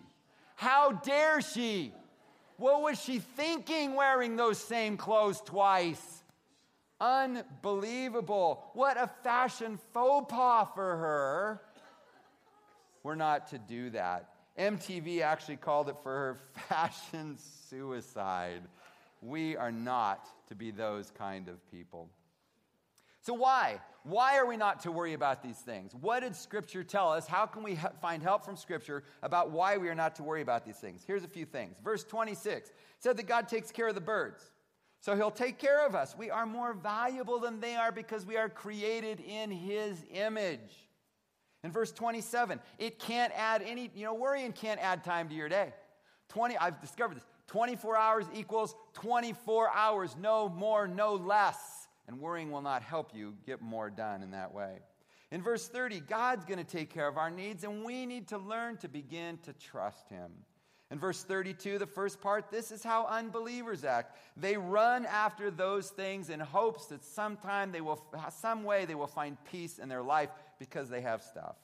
How 0.54 0.92
dare 0.92 1.40
she? 1.40 1.92
What 2.56 2.82
was 2.82 3.02
she 3.02 3.18
thinking 3.18 3.96
wearing 3.96 4.36
those 4.36 4.58
same 4.58 4.96
clothes 4.96 5.40
twice? 5.40 6.22
Unbelievable. 7.00 8.62
What 8.74 8.96
a 8.96 9.10
fashion 9.24 9.80
faux 9.92 10.32
pas 10.32 10.68
for 10.72 10.96
her. 10.96 11.60
We're 13.02 13.16
not 13.16 13.48
to 13.48 13.58
do 13.58 13.90
that. 13.90 14.28
MTV 14.56 15.22
actually 15.22 15.56
called 15.56 15.88
it 15.88 15.96
for 16.04 16.12
her 16.12 16.38
fashion 16.68 17.38
suicide. 17.68 18.62
We 19.20 19.56
are 19.56 19.72
not 19.72 20.26
to 20.48 20.54
be 20.54 20.70
those 20.70 21.10
kind 21.10 21.48
of 21.48 21.70
people. 21.70 22.08
So, 23.22 23.34
why? 23.34 23.80
Why 24.04 24.38
are 24.38 24.46
we 24.46 24.56
not 24.56 24.80
to 24.80 24.92
worry 24.92 25.12
about 25.12 25.42
these 25.42 25.58
things? 25.58 25.94
What 25.94 26.20
did 26.20 26.34
Scripture 26.34 26.82
tell 26.82 27.12
us? 27.12 27.26
How 27.26 27.44
can 27.44 27.62
we 27.62 27.78
find 28.00 28.22
help 28.22 28.44
from 28.44 28.56
Scripture 28.56 29.04
about 29.22 29.50
why 29.50 29.76
we 29.76 29.88
are 29.90 29.94
not 29.94 30.14
to 30.16 30.22
worry 30.22 30.40
about 30.40 30.64
these 30.64 30.78
things? 30.78 31.04
Here's 31.06 31.22
a 31.22 31.28
few 31.28 31.44
things. 31.44 31.76
Verse 31.84 32.02
26 32.04 32.72
said 32.98 33.18
that 33.18 33.26
God 33.26 33.46
takes 33.46 33.70
care 33.70 33.88
of 33.88 33.94
the 33.94 34.00
birds. 34.00 34.50
So 35.00 35.16
he'll 35.16 35.30
take 35.30 35.58
care 35.58 35.86
of 35.86 35.94
us. 35.94 36.14
We 36.16 36.30
are 36.30 36.46
more 36.46 36.72
valuable 36.72 37.38
than 37.38 37.60
they 37.60 37.74
are 37.74 37.92
because 37.92 38.24
we 38.24 38.36
are 38.36 38.48
created 38.48 39.20
in 39.20 39.50
his 39.50 40.04
image. 40.12 40.88
In 41.62 41.70
verse 41.70 41.92
27, 41.92 42.58
it 42.78 42.98
can't 42.98 43.32
add 43.36 43.62
any, 43.62 43.90
you 43.94 44.04
know, 44.04 44.14
worrying 44.14 44.52
can't 44.52 44.80
add 44.80 45.04
time 45.04 45.28
to 45.28 45.34
your 45.34 45.48
day. 45.48 45.74
20, 46.28 46.56
I've 46.56 46.80
discovered 46.80 47.16
this. 47.16 47.26
24 47.50 47.96
hours 47.96 48.26
equals 48.32 48.76
24 48.94 49.70
hours, 49.70 50.14
no 50.16 50.48
more, 50.48 50.86
no 50.86 51.14
less. 51.14 51.88
And 52.06 52.20
worrying 52.20 52.52
will 52.52 52.62
not 52.62 52.82
help 52.82 53.10
you 53.12 53.34
get 53.44 53.60
more 53.60 53.90
done 53.90 54.22
in 54.22 54.30
that 54.30 54.54
way. 54.54 54.78
In 55.32 55.42
verse 55.42 55.66
30, 55.66 56.00
God's 56.00 56.44
going 56.44 56.58
to 56.58 56.64
take 56.64 56.90
care 56.90 57.08
of 57.08 57.16
our 57.16 57.30
needs, 57.30 57.64
and 57.64 57.84
we 57.84 58.06
need 58.06 58.28
to 58.28 58.38
learn 58.38 58.76
to 58.78 58.88
begin 58.88 59.38
to 59.38 59.52
trust 59.52 60.08
Him. 60.08 60.30
In 60.92 60.98
verse 61.00 61.24
32, 61.24 61.78
the 61.78 61.86
first 61.86 62.20
part, 62.20 62.52
this 62.52 62.70
is 62.70 62.84
how 62.84 63.06
unbelievers 63.06 63.84
act. 63.84 64.16
They 64.36 64.56
run 64.56 65.04
after 65.06 65.50
those 65.50 65.88
things 65.90 66.30
in 66.30 66.38
hopes 66.38 66.86
that 66.86 67.04
sometime 67.04 67.72
they 67.72 67.80
will, 67.80 68.00
some 68.30 68.62
way 68.62 68.84
they 68.84 68.96
will 68.96 69.08
find 69.08 69.36
peace 69.50 69.78
in 69.78 69.88
their 69.88 70.02
life 70.02 70.30
because 70.60 70.88
they 70.88 71.00
have 71.00 71.22
stuff. 71.22 71.56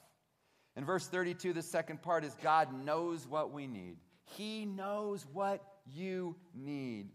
In 0.75 0.83
verse 0.83 1.07
32, 1.07 1.53
the 1.53 1.61
second 1.61 2.01
part 2.01 2.25
is 2.25 2.35
God 2.41 2.73
knows 2.73 3.25
what 3.25 3.51
we 3.53 3.67
need. 3.67 3.95
He 4.35 4.65
knows 4.65 5.25
what 5.31 5.63
you 5.93 6.35
need. 6.55 7.09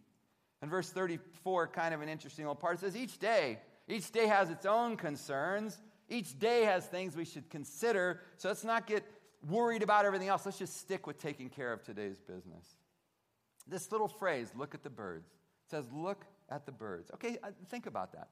And 0.61 0.71
verse 0.71 0.91
34, 0.91 1.69
kind 1.69 1.93
of 1.93 2.00
an 2.00 2.09
interesting 2.09 2.45
little 2.45 2.55
part, 2.55 2.81
says, 2.81 2.97
Each 2.97 3.19
day, 3.19 3.59
each 3.88 4.11
day 4.12 4.26
has 4.26 4.50
its 4.50 4.64
own 4.64 4.97
concerns. 4.97 5.81
Each 6.09 6.38
day 6.38 6.64
has 6.64 6.87
things 6.87 7.17
we 7.17 7.25
should 7.25 7.49
consider. 7.50 8.21
So 8.37 8.49
let's 8.49 8.64
not 8.64 8.87
get 8.87 9.05
worried 9.49 9.83
about 9.83 10.05
everything 10.05 10.29
else. 10.29 10.45
Let's 10.45 10.59
just 10.59 10.76
stick 10.79 11.07
with 11.07 11.19
taking 11.19 11.49
care 11.49 11.73
of 11.73 11.83
today's 11.83 12.21
business. 12.21 12.76
This 13.67 13.91
little 13.91 14.09
phrase, 14.09 14.50
look 14.57 14.75
at 14.75 14.83
the 14.83 14.91
birds, 14.91 15.29
says, 15.67 15.87
look 15.93 16.26
at 16.50 16.67
the 16.67 16.73
birds. 16.73 17.11
Okay, 17.14 17.38
uh, 17.43 17.49
think 17.69 17.87
about 17.87 18.12
that. 18.12 18.29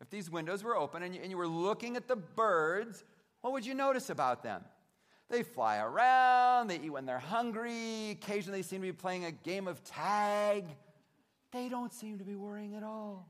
If 0.00 0.10
these 0.10 0.30
windows 0.30 0.62
were 0.62 0.76
open 0.76 1.02
and 1.02 1.14
you, 1.14 1.20
and 1.22 1.30
you 1.30 1.38
were 1.38 1.48
looking 1.48 1.96
at 1.96 2.08
the 2.08 2.16
birds, 2.16 3.04
what 3.40 3.52
would 3.52 3.64
you 3.64 3.74
notice 3.74 4.10
about 4.10 4.42
them? 4.42 4.64
They 5.30 5.42
fly 5.42 5.78
around, 5.78 6.68
they 6.68 6.76
eat 6.76 6.90
when 6.90 7.06
they're 7.06 7.18
hungry, 7.18 8.10
occasionally 8.10 8.58
they 8.60 8.62
seem 8.62 8.80
to 8.82 8.86
be 8.88 8.92
playing 8.92 9.24
a 9.24 9.32
game 9.32 9.66
of 9.66 9.82
tag. 9.82 10.64
They 11.50 11.68
don't 11.68 11.92
seem 11.92 12.18
to 12.18 12.24
be 12.24 12.34
worrying 12.34 12.74
at 12.74 12.82
all. 12.82 13.28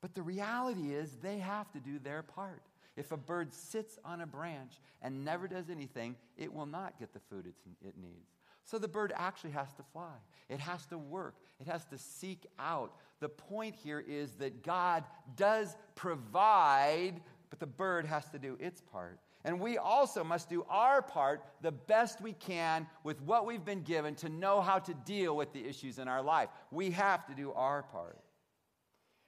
But 0.00 0.14
the 0.14 0.22
reality 0.22 0.92
is, 0.92 1.16
they 1.22 1.38
have 1.38 1.70
to 1.72 1.78
do 1.78 1.98
their 1.98 2.22
part. 2.22 2.62
If 2.96 3.12
a 3.12 3.16
bird 3.16 3.54
sits 3.54 3.98
on 4.04 4.20
a 4.20 4.26
branch 4.26 4.80
and 5.00 5.24
never 5.24 5.48
does 5.48 5.70
anything, 5.70 6.16
it 6.36 6.52
will 6.52 6.66
not 6.66 6.98
get 6.98 7.12
the 7.12 7.20
food 7.20 7.46
it 7.46 7.94
needs. 7.96 8.34
So 8.64 8.78
the 8.78 8.88
bird 8.88 9.12
actually 9.16 9.52
has 9.52 9.72
to 9.74 9.82
fly. 9.92 10.14
It 10.48 10.60
has 10.60 10.86
to 10.86 10.98
work. 10.98 11.36
It 11.60 11.66
has 11.68 11.84
to 11.86 11.98
seek 11.98 12.46
out. 12.58 12.94
The 13.20 13.28
point 13.28 13.74
here 13.74 14.04
is 14.06 14.32
that 14.34 14.62
God 14.62 15.04
does 15.36 15.76
provide, 15.94 17.20
but 17.50 17.60
the 17.60 17.66
bird 17.66 18.04
has 18.06 18.28
to 18.30 18.38
do 18.38 18.56
its 18.60 18.80
part. 18.80 19.20
And 19.44 19.60
we 19.60 19.76
also 19.76 20.22
must 20.22 20.48
do 20.48 20.64
our 20.68 21.02
part 21.02 21.42
the 21.62 21.72
best 21.72 22.20
we 22.20 22.32
can 22.32 22.86
with 23.02 23.20
what 23.22 23.44
we've 23.44 23.64
been 23.64 23.82
given 23.82 24.14
to 24.16 24.28
know 24.28 24.60
how 24.60 24.78
to 24.78 24.94
deal 24.94 25.36
with 25.36 25.52
the 25.52 25.66
issues 25.66 25.98
in 25.98 26.06
our 26.06 26.22
life. 26.22 26.48
We 26.70 26.90
have 26.92 27.26
to 27.26 27.34
do 27.34 27.52
our 27.52 27.82
part. 27.82 28.20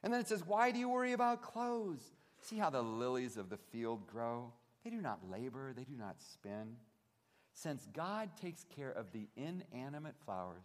And 0.02 0.12
then 0.12 0.20
it 0.20 0.28
says, 0.28 0.44
Why 0.46 0.70
do 0.70 0.78
you 0.78 0.88
worry 0.88 1.12
about 1.12 1.42
clothes? 1.42 2.04
See 2.40 2.58
how 2.58 2.70
the 2.70 2.82
lilies 2.82 3.36
of 3.36 3.48
the 3.48 3.56
field 3.56 4.06
grow? 4.06 4.52
They 4.84 4.90
do 4.90 5.00
not 5.00 5.30
labor, 5.30 5.72
they 5.74 5.84
do 5.84 5.96
not 5.96 6.20
spin. 6.20 6.76
Since 7.54 7.86
God 7.92 8.30
takes 8.40 8.64
care 8.76 8.90
of 8.90 9.10
the 9.12 9.26
inanimate 9.36 10.16
flowers, 10.24 10.64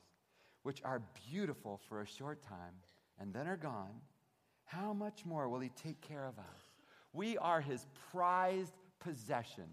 which 0.64 0.82
are 0.84 1.02
beautiful 1.32 1.80
for 1.88 2.02
a 2.02 2.06
short 2.06 2.44
time 2.44 2.74
and 3.20 3.34
then 3.34 3.48
are 3.48 3.58
gone, 3.58 4.02
how 4.66 4.94
much 4.94 5.26
more 5.26 5.48
will 5.48 5.60
He 5.60 5.70
take 5.70 6.02
care 6.02 6.26
of 6.26 6.38
us? 6.38 6.60
We 7.14 7.38
are 7.38 7.62
His 7.62 7.88
prized 8.12 8.74
possession. 9.00 9.66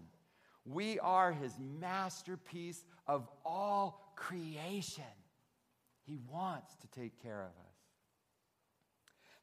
We 0.65 0.99
are 0.99 1.31
His 1.31 1.53
masterpiece 1.59 2.83
of 3.07 3.27
all 3.45 4.13
creation. 4.15 5.03
He 6.05 6.17
wants 6.29 6.75
to 6.77 6.87
take 6.87 7.21
care 7.21 7.41
of 7.41 7.49
us. 7.49 7.77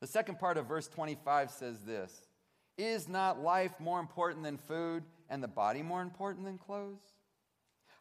The 0.00 0.07
second 0.07 0.38
part 0.38 0.59
of 0.59 0.67
verse 0.67 0.88
25 0.88 1.50
says 1.50 1.81
this 1.81 2.29
is 2.76 3.09
not 3.09 3.41
life 3.41 3.79
more 3.79 4.00
important 4.00 4.43
than 4.43 4.59
food 4.59 5.05
and 5.31 5.43
the 5.43 5.49
body 5.49 5.83
more 5.83 6.03
important 6.03 6.45
than 6.45 6.59
clothes? 6.59 7.03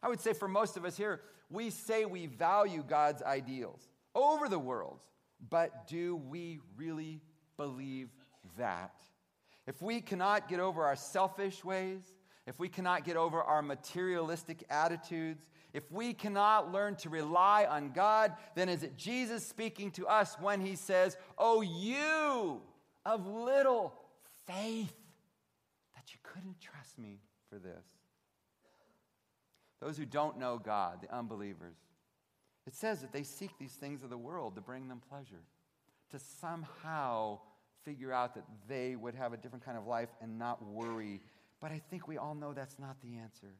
I 0.02 0.08
would 0.08 0.20
say 0.20 0.32
for 0.32 0.48
most 0.48 0.76
of 0.76 0.84
us 0.84 0.96
here, 0.96 1.20
we 1.50 1.70
say 1.70 2.04
we 2.04 2.26
value 2.26 2.84
God's 2.86 3.22
ideals 3.22 3.88
over 4.14 4.48
the 4.48 4.58
world's, 4.58 5.04
but 5.50 5.86
do 5.86 6.16
we 6.16 6.60
really 6.76 7.20
believe 7.56 8.08
that? 8.58 8.94
If 9.66 9.80
we 9.80 10.00
cannot 10.00 10.48
get 10.48 10.60
over 10.60 10.84
our 10.84 10.96
selfish 10.96 11.64
ways, 11.64 12.02
if 12.46 12.58
we 12.58 12.68
cannot 12.68 13.04
get 13.04 13.16
over 13.16 13.42
our 13.42 13.62
materialistic 13.62 14.64
attitudes, 14.68 15.46
if 15.72 15.90
we 15.90 16.12
cannot 16.12 16.70
learn 16.70 16.96
to 16.96 17.08
rely 17.08 17.64
on 17.64 17.90
God, 17.92 18.32
then 18.54 18.68
is 18.68 18.82
it 18.82 18.96
Jesus 18.96 19.46
speaking 19.46 19.90
to 19.92 20.06
us 20.06 20.36
when 20.38 20.60
he 20.60 20.76
says, 20.76 21.16
Oh, 21.38 21.62
you 21.62 22.60
of 23.06 23.26
little 23.26 23.94
faith 24.46 24.94
that 25.94 26.12
you 26.12 26.18
couldn't 26.22 26.60
trust 26.60 26.98
me 26.98 27.18
for 27.48 27.58
this. 27.58 27.84
Those 29.80 29.96
who 29.96 30.06
don't 30.06 30.38
know 30.38 30.58
God, 30.58 31.00
the 31.02 31.14
unbelievers, 31.14 31.76
it 32.66 32.74
says 32.74 33.00
that 33.00 33.12
they 33.12 33.22
seek 33.22 33.58
these 33.58 33.72
things 33.72 34.02
of 34.02 34.10
the 34.10 34.16
world 34.16 34.54
to 34.54 34.60
bring 34.60 34.88
them 34.88 35.02
pleasure, 35.10 35.42
to 36.10 36.18
somehow 36.18 37.40
figure 37.84 38.12
out 38.12 38.34
that 38.34 38.44
they 38.68 38.96
would 38.96 39.14
have 39.14 39.32
a 39.32 39.36
different 39.36 39.64
kind 39.64 39.76
of 39.76 39.86
life 39.86 40.08
and 40.20 40.38
not 40.38 40.64
worry. 40.64 41.20
But 41.60 41.72
I 41.72 41.80
think 41.90 42.08
we 42.08 42.16
all 42.16 42.34
know 42.34 42.52
that's 42.52 42.78
not 42.78 42.96
the 43.02 43.16
answer. 43.16 43.54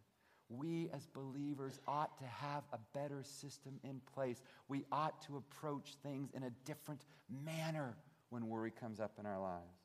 We 0.49 0.91
as 0.93 1.07
believers 1.07 1.81
ought 1.89 2.19
to 2.19 2.25
have 2.25 2.65
a 2.73 2.79
better 2.93 3.23
system 3.23 3.81
in 3.83 4.01
place. 4.15 4.43
We 4.69 4.85
ought 4.93 5.23
to 5.23 5.37
approach 5.37 5.95
things 6.03 6.31
in 6.35 6.45
a 6.45 6.51
different 6.65 7.07
manner 7.45 7.97
when 8.31 8.49
worry 8.49 8.71
comes 8.71 9.01
up 9.01 9.13
in 9.19 9.27
our 9.27 9.41
lives. 9.41 9.79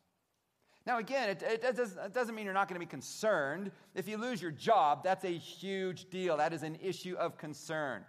Now, 0.86 0.98
again, 0.98 1.30
it, 1.30 1.44
it, 1.44 1.76
does, 1.76 1.98
it 1.98 2.14
doesn't 2.14 2.34
mean 2.34 2.46
you're 2.46 2.54
not 2.54 2.68
going 2.68 2.80
to 2.80 2.86
be 2.86 2.90
concerned. 2.90 3.72
If 3.96 4.08
you 4.08 4.18
lose 4.18 4.42
your 4.42 4.52
job, 4.52 5.04
that's 5.04 5.24
a 5.24 5.38
huge 5.38 6.10
deal. 6.10 6.38
That 6.38 6.54
is 6.54 6.64
an 6.64 6.78
issue 6.82 7.16
of 7.16 7.38
concern. 7.38 8.04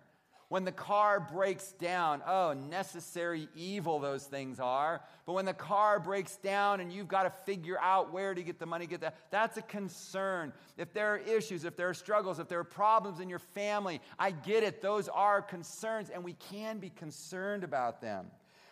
When 0.51 0.65
the 0.65 0.73
car 0.73 1.21
breaks 1.21 1.71
down, 1.75 2.23
oh, 2.27 2.55
necessary 2.55 3.49
evil 3.55 4.01
those 4.01 4.25
things 4.25 4.59
are. 4.59 5.01
But 5.25 5.35
when 5.35 5.45
the 5.45 5.55
car 5.55 6.01
breaks 6.01 6.39
down 6.39 6.81
and 6.81 6.93
you've 6.93 7.07
got 7.07 7.23
to 7.23 7.31
figure 7.31 7.79
out 7.81 8.13
where 8.13 8.35
to 8.35 8.43
get 8.43 8.59
the 8.59 8.67
money, 8.67 8.89
get 8.89 9.01
that, 9.03 9.17
that's 9.31 9.59
a 9.59 9.63
concern. 9.63 10.53
If 10.77 10.93
there 10.93 11.15
are 11.15 11.19
issues, 11.19 11.65
if 11.65 11.77
there 11.77 11.89
are 11.89 11.95
struggles, 11.95 12.41
if 12.41 12.49
there 12.49 12.59
are 12.59 12.65
problems 12.65 13.21
in 13.21 13.29
your 13.29 13.39
family, 13.39 14.01
I 14.19 14.33
get 14.33 14.65
it. 14.65 14.83
Those 14.83 15.09
are 15.09 15.41
concerns, 15.41 16.11
and 16.11 16.25
we 16.25 16.33
can 16.33 16.79
be 16.79 16.91
concerned 16.91 17.63
about 17.63 18.01
them. 18.01 18.27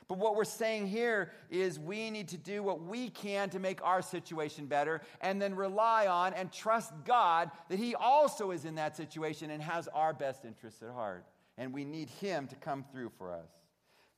But 0.08 0.18
what 0.18 0.34
we're 0.34 0.42
saying 0.42 0.88
here 0.88 1.30
is 1.48 1.78
we 1.78 2.10
need 2.10 2.26
to 2.28 2.38
do 2.38 2.60
what 2.60 2.82
we 2.82 3.08
can 3.08 3.50
to 3.50 3.60
make 3.60 3.84
our 3.84 4.02
situation 4.02 4.66
better 4.66 5.00
and 5.20 5.40
then 5.40 5.54
rely 5.54 6.08
on 6.08 6.34
and 6.34 6.50
trust 6.50 6.92
God 7.04 7.52
that 7.68 7.78
He 7.78 7.94
also 7.94 8.50
is 8.50 8.64
in 8.64 8.74
that 8.74 8.96
situation 8.96 9.50
and 9.50 9.62
has 9.62 9.86
our 9.94 10.12
best 10.12 10.44
interests 10.44 10.82
at 10.82 10.90
heart. 10.90 11.24
And 11.58 11.74
we 11.74 11.84
need 11.84 12.08
Him 12.08 12.46
to 12.46 12.56
come 12.56 12.84
through 12.90 13.10
for 13.18 13.32
us. 13.32 13.50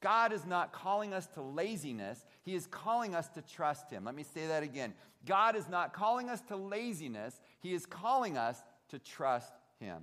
God 0.00 0.32
is 0.32 0.46
not 0.46 0.72
calling 0.72 1.12
us 1.12 1.26
to 1.34 1.42
laziness, 1.42 2.24
He 2.42 2.54
is 2.54 2.66
calling 2.66 3.14
us 3.14 3.28
to 3.30 3.42
trust 3.42 3.90
Him. 3.90 4.04
Let 4.04 4.14
me 4.14 4.22
say 4.22 4.46
that 4.46 4.62
again. 4.62 4.94
God 5.26 5.56
is 5.56 5.68
not 5.68 5.92
calling 5.92 6.30
us 6.30 6.40
to 6.42 6.56
laziness, 6.56 7.40
He 7.60 7.74
is 7.74 7.86
calling 7.86 8.36
us 8.36 8.62
to 8.90 8.98
trust 8.98 9.52
Him. 9.78 10.02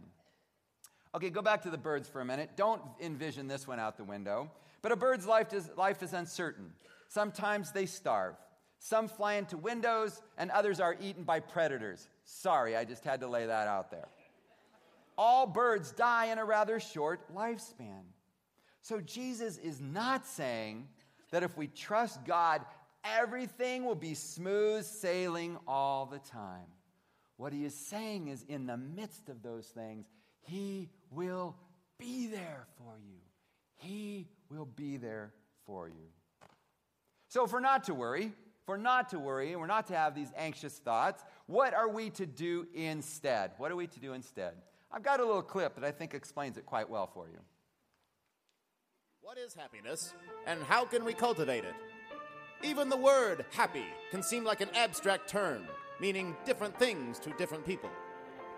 Okay, 1.16 1.30
go 1.30 1.42
back 1.42 1.64
to 1.64 1.70
the 1.70 1.78
birds 1.78 2.08
for 2.08 2.22
a 2.22 2.26
minute. 2.26 2.52
Don't 2.56 2.82
envision 3.02 3.48
this 3.48 3.68
one 3.68 3.80
out 3.80 3.98
the 3.98 4.04
window. 4.04 4.52
But 4.82 4.92
a 4.92 4.96
bird's 4.96 5.26
life 5.26 5.54
is, 5.54 5.70
life 5.76 6.04
is 6.04 6.14
uncertain. 6.14 6.72
Sometimes 7.08 7.72
they 7.72 7.86
starve. 7.86 8.36
Some 8.80 9.08
fly 9.08 9.36
into 9.36 9.58
windows, 9.58 10.22
and 10.38 10.52
others 10.52 10.80
are 10.80 10.96
eaten 11.02 11.24
by 11.24 11.40
predators. 11.40 12.08
Sorry, 12.26 12.76
I 12.76 12.86
just 12.86 13.04
had 13.04 13.22
to 13.22 13.28
lay 13.28 13.48
that 13.48 13.68
out 13.68 13.90
there. 13.90 14.08
All 15.18 15.48
birds 15.48 15.92
die 15.92 16.28
in 16.28 16.38
a 16.38 16.46
rather 16.46 16.80
short 16.80 17.34
lifespan. 17.34 18.04
So 18.82 19.02
Jesus 19.02 19.58
is 19.58 19.82
not 19.82 20.26
saying 20.26 20.88
that 21.32 21.44
if 21.44 21.58
we 21.58 21.68
trust 21.68 22.24
God, 22.26 22.62
everything 23.04 23.86
will 23.86 23.96
be 23.96 24.14
smooth 24.14 24.86
sailing 24.86 25.58
all 25.68 26.06
the 26.06 26.20
time. 26.20 26.68
What 27.38 27.54
he 27.54 27.66
is 27.66 27.76
saying 27.76 28.30
is, 28.30 28.44
in 28.48 28.66
the 28.66 28.78
midst 28.78 29.30
of 29.30 29.44
those 29.44 29.68
things, 29.68 30.08
he 30.42 30.90
will 31.12 31.56
be 32.00 32.28
there 32.28 32.66
for 32.78 32.98
you. 32.98 33.20
He 33.76 34.28
will 34.50 34.66
be 34.66 34.98
there 34.98 35.34
for 35.66 35.88
you. 35.88 36.10
So, 37.28 37.46
for 37.46 37.60
not 37.60 37.84
to 37.86 37.94
worry, 37.94 38.32
for 38.66 38.78
not 38.78 39.10
to 39.10 39.20
worry, 39.20 39.52
and 39.52 39.62
we're 39.62 39.68
not 39.68 39.88
to 39.88 39.96
have 39.96 40.16
these 40.16 40.32
anxious 40.36 40.78
thoughts, 40.80 41.24
what 41.46 41.74
are 41.74 41.90
we 41.90 42.10
to 42.12 42.26
do 42.26 42.68
instead? 42.74 43.52
What 43.58 43.72
are 43.72 43.76
we 43.76 43.88
to 43.88 44.00
do 44.00 44.14
instead? 44.14 44.54
I've 44.92 45.04
got 45.04 45.20
a 45.20 45.26
little 45.26 45.42
clip 45.42 45.76
that 45.76 45.84
I 45.84 45.92
think 45.92 46.14
explains 46.14 46.58
it 46.58 46.66
quite 46.66 46.90
well 46.90 47.08
for 47.08 47.28
you. 47.28 47.40
What 49.22 49.38
is 49.38 49.54
happiness, 49.54 50.14
and 50.46 50.64
how 50.64 50.86
can 50.86 51.04
we 51.04 51.14
cultivate 51.14 51.66
it? 51.66 51.76
Even 52.64 52.90
the 52.90 52.98
word 52.98 53.46
happy 53.52 53.86
can 54.10 54.24
seem 54.24 54.44
like 54.44 54.62
an 54.62 54.70
abstract 54.74 55.30
term, 55.30 55.64
meaning 56.00 56.36
different 56.46 56.78
things 56.80 57.20
to 57.20 57.32
different 57.32 57.66
people 57.66 57.90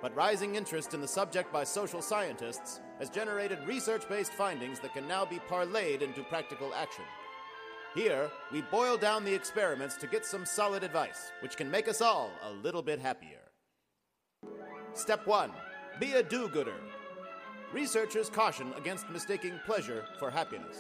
but 0.02 0.16
rising 0.16 0.56
interest 0.56 0.94
in 0.94 1.02
the 1.02 1.08
subject 1.08 1.52
by 1.52 1.64
social 1.64 2.02
scientists 2.02 2.80
has 3.00 3.10
generated 3.10 3.60
research 3.66 4.08
based 4.08 4.34
findings 4.34 4.80
that 4.80 4.94
can 4.94 5.08
now 5.08 5.26
be 5.26 5.40
parlayed 5.50 6.02
into 6.02 6.24
practical 6.24 6.74
action. 6.74 7.04
Here, 7.96 8.30
we 8.52 8.62
boil 8.62 8.98
down 8.98 9.26
the 9.26 9.34
experiments 9.34 9.98
to 9.98 10.08
get 10.08 10.26
some 10.26 10.46
solid 10.46 10.84
advice, 10.84 11.32
which 11.42 11.58
can 11.58 11.72
make 11.72 11.88
us 11.88 12.02
all 12.02 12.30
a 12.44 12.52
little 12.52 12.84
bit 12.84 13.00
happier. 13.00 13.40
Step 14.94 15.26
1 15.28 15.52
Be 16.00 16.14
a 16.14 16.24
do 16.24 16.48
gooder. 16.48 16.76
Researchers 17.74 18.30
caution 18.30 18.72
against 18.78 19.10
mistaking 19.10 19.60
pleasure 19.66 20.06
for 20.18 20.32
happiness. 20.32 20.78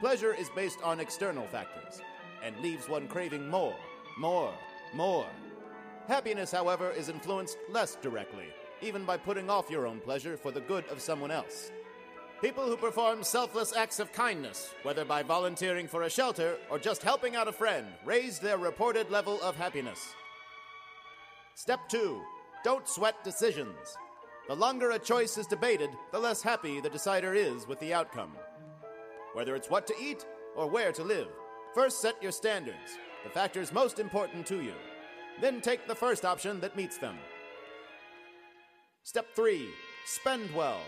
Pleasure 0.00 0.34
is 0.34 0.50
based 0.56 0.78
on 0.82 0.98
external 0.98 1.46
factors 1.46 2.02
and 2.42 2.58
leaves 2.58 2.88
one 2.88 3.06
craving 3.06 3.48
more, 3.48 3.76
more, 4.18 4.52
more. 4.92 5.28
Happiness, 6.08 6.50
however, 6.50 6.90
is 6.90 7.08
influenced 7.08 7.58
less 7.70 7.94
directly, 7.96 8.46
even 8.82 9.04
by 9.04 9.16
putting 9.16 9.48
off 9.48 9.70
your 9.70 9.86
own 9.86 10.00
pleasure 10.00 10.36
for 10.36 10.50
the 10.50 10.60
good 10.60 10.84
of 10.88 11.00
someone 11.00 11.30
else. 11.30 11.70
People 12.42 12.66
who 12.66 12.76
perform 12.76 13.22
selfless 13.22 13.74
acts 13.74 14.00
of 14.00 14.12
kindness, 14.12 14.74
whether 14.82 15.04
by 15.04 15.22
volunteering 15.22 15.86
for 15.86 16.02
a 16.02 16.10
shelter 16.10 16.58
or 16.70 16.78
just 16.78 17.04
helping 17.04 17.36
out 17.36 17.48
a 17.48 17.52
friend, 17.52 17.86
raise 18.04 18.40
their 18.40 18.58
reported 18.58 19.10
level 19.10 19.40
of 19.42 19.56
happiness. 19.56 20.14
Step 21.54 21.88
2 21.88 22.20
Don't 22.64 22.88
sweat 22.88 23.22
decisions. 23.22 23.96
The 24.48 24.54
longer 24.54 24.92
a 24.92 24.98
choice 24.98 25.38
is 25.38 25.46
debated, 25.48 25.90
the 26.12 26.20
less 26.20 26.40
happy 26.40 26.80
the 26.80 26.88
decider 26.88 27.34
is 27.34 27.66
with 27.66 27.80
the 27.80 27.92
outcome. 27.92 28.30
Whether 29.34 29.56
it's 29.56 29.68
what 29.68 29.88
to 29.88 29.94
eat 30.00 30.24
or 30.54 30.68
where 30.68 30.92
to 30.92 31.02
live, 31.02 31.26
first 31.74 32.00
set 32.00 32.22
your 32.22 32.30
standards, 32.30 32.98
the 33.24 33.30
factors 33.30 33.72
most 33.72 33.98
important 33.98 34.46
to 34.46 34.62
you. 34.62 34.74
Then 35.40 35.60
take 35.60 35.88
the 35.88 35.96
first 35.96 36.24
option 36.24 36.60
that 36.60 36.76
meets 36.76 36.96
them. 36.96 37.16
Step 39.02 39.26
3 39.34 39.68
Spend 40.04 40.54
well. 40.54 40.80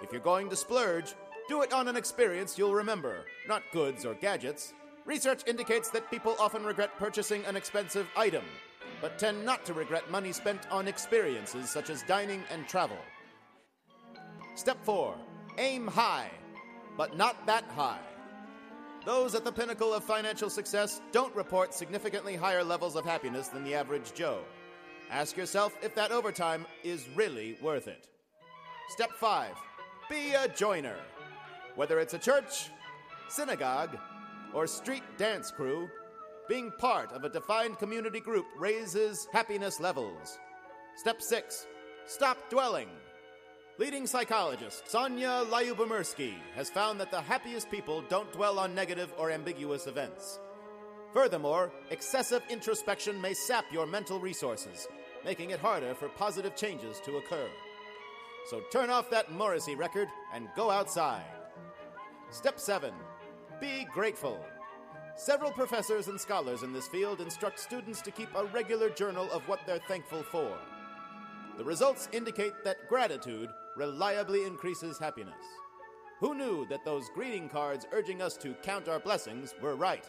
If 0.00 0.12
you're 0.12 0.20
going 0.20 0.48
to 0.50 0.56
splurge, 0.56 1.14
do 1.48 1.62
it 1.62 1.72
on 1.72 1.88
an 1.88 1.96
experience 1.96 2.56
you'll 2.56 2.72
remember, 2.72 3.24
not 3.48 3.62
goods 3.72 4.04
or 4.04 4.14
gadgets. 4.14 4.74
Research 5.04 5.42
indicates 5.48 5.90
that 5.90 6.08
people 6.08 6.36
often 6.38 6.64
regret 6.64 6.96
purchasing 6.98 7.44
an 7.46 7.56
expensive 7.56 8.08
item, 8.16 8.44
but 9.00 9.18
tend 9.18 9.44
not 9.44 9.64
to 9.66 9.74
regret 9.74 10.10
money 10.10 10.32
spent 10.32 10.60
on 10.70 10.88
experiences 10.88 11.70
such 11.70 11.90
as 11.90 12.02
dining 12.04 12.42
and 12.50 12.66
travel. 12.68 12.98
Step 14.54 14.82
4 14.84 15.14
Aim 15.58 15.86
high, 15.86 16.30
but 16.96 17.16
not 17.16 17.46
that 17.46 17.64
high. 17.76 18.00
Those 19.04 19.34
at 19.34 19.44
the 19.44 19.52
pinnacle 19.52 19.94
of 19.94 20.02
financial 20.02 20.50
success 20.50 21.00
don't 21.12 21.34
report 21.36 21.72
significantly 21.72 22.34
higher 22.34 22.64
levels 22.64 22.96
of 22.96 23.04
happiness 23.04 23.48
than 23.48 23.62
the 23.62 23.74
average 23.74 24.12
Joe. 24.14 24.40
Ask 25.10 25.36
yourself 25.36 25.76
if 25.82 25.94
that 25.94 26.10
overtime 26.10 26.66
is 26.82 27.06
really 27.14 27.56
worth 27.62 27.86
it. 27.86 28.08
Step 28.88 29.12
5 29.12 29.54
Be 30.10 30.32
a 30.32 30.48
joiner. 30.48 30.96
Whether 31.76 32.00
it's 32.00 32.14
a 32.14 32.18
church, 32.18 32.70
synagogue, 33.28 33.96
or 34.52 34.66
street 34.66 35.04
dance 35.18 35.50
crew, 35.50 35.88
being 36.48 36.70
part 36.78 37.12
of 37.12 37.24
a 37.24 37.28
defined 37.28 37.78
community 37.78 38.20
group 38.20 38.46
raises 38.56 39.26
happiness 39.32 39.80
levels. 39.80 40.38
Step 40.96 41.20
6 41.20 41.66
Stop 42.06 42.38
dwelling. 42.50 42.88
Leading 43.78 44.06
psychologist 44.06 44.84
Sonja 44.86 45.44
Lyubomirsky 45.46 46.34
has 46.54 46.70
found 46.70 47.00
that 47.00 47.10
the 47.10 47.20
happiest 47.20 47.70
people 47.70 48.02
don't 48.08 48.32
dwell 48.32 48.58
on 48.58 48.74
negative 48.74 49.12
or 49.18 49.30
ambiguous 49.30 49.86
events. 49.86 50.38
Furthermore, 51.12 51.72
excessive 51.90 52.42
introspection 52.48 53.20
may 53.20 53.34
sap 53.34 53.64
your 53.72 53.86
mental 53.86 54.20
resources, 54.20 54.86
making 55.24 55.50
it 55.50 55.60
harder 55.60 55.94
for 55.94 56.08
positive 56.10 56.54
changes 56.54 57.00
to 57.00 57.16
occur. 57.16 57.48
So 58.50 58.60
turn 58.70 58.90
off 58.90 59.10
that 59.10 59.32
Morrissey 59.32 59.74
record 59.74 60.08
and 60.32 60.48
go 60.54 60.70
outside. 60.70 61.24
Step 62.30 62.60
7 62.60 62.92
Be 63.60 63.86
grateful. 63.92 64.44
Several 65.16 65.50
professors 65.50 66.08
and 66.08 66.20
scholars 66.20 66.62
in 66.62 66.74
this 66.74 66.88
field 66.88 67.22
instruct 67.22 67.58
students 67.58 68.02
to 68.02 68.10
keep 68.10 68.28
a 68.34 68.44
regular 68.44 68.90
journal 68.90 69.30
of 69.32 69.48
what 69.48 69.60
they're 69.66 69.78
thankful 69.88 70.22
for. 70.22 70.58
The 71.56 71.64
results 71.64 72.10
indicate 72.12 72.52
that 72.64 72.86
gratitude 72.86 73.48
reliably 73.78 74.44
increases 74.44 74.98
happiness. 74.98 75.34
Who 76.20 76.34
knew 76.34 76.66
that 76.66 76.84
those 76.84 77.08
greeting 77.14 77.48
cards 77.48 77.86
urging 77.92 78.20
us 78.20 78.36
to 78.38 78.52
count 78.62 78.88
our 78.88 78.98
blessings 78.98 79.54
were 79.62 79.74
right? 79.74 80.04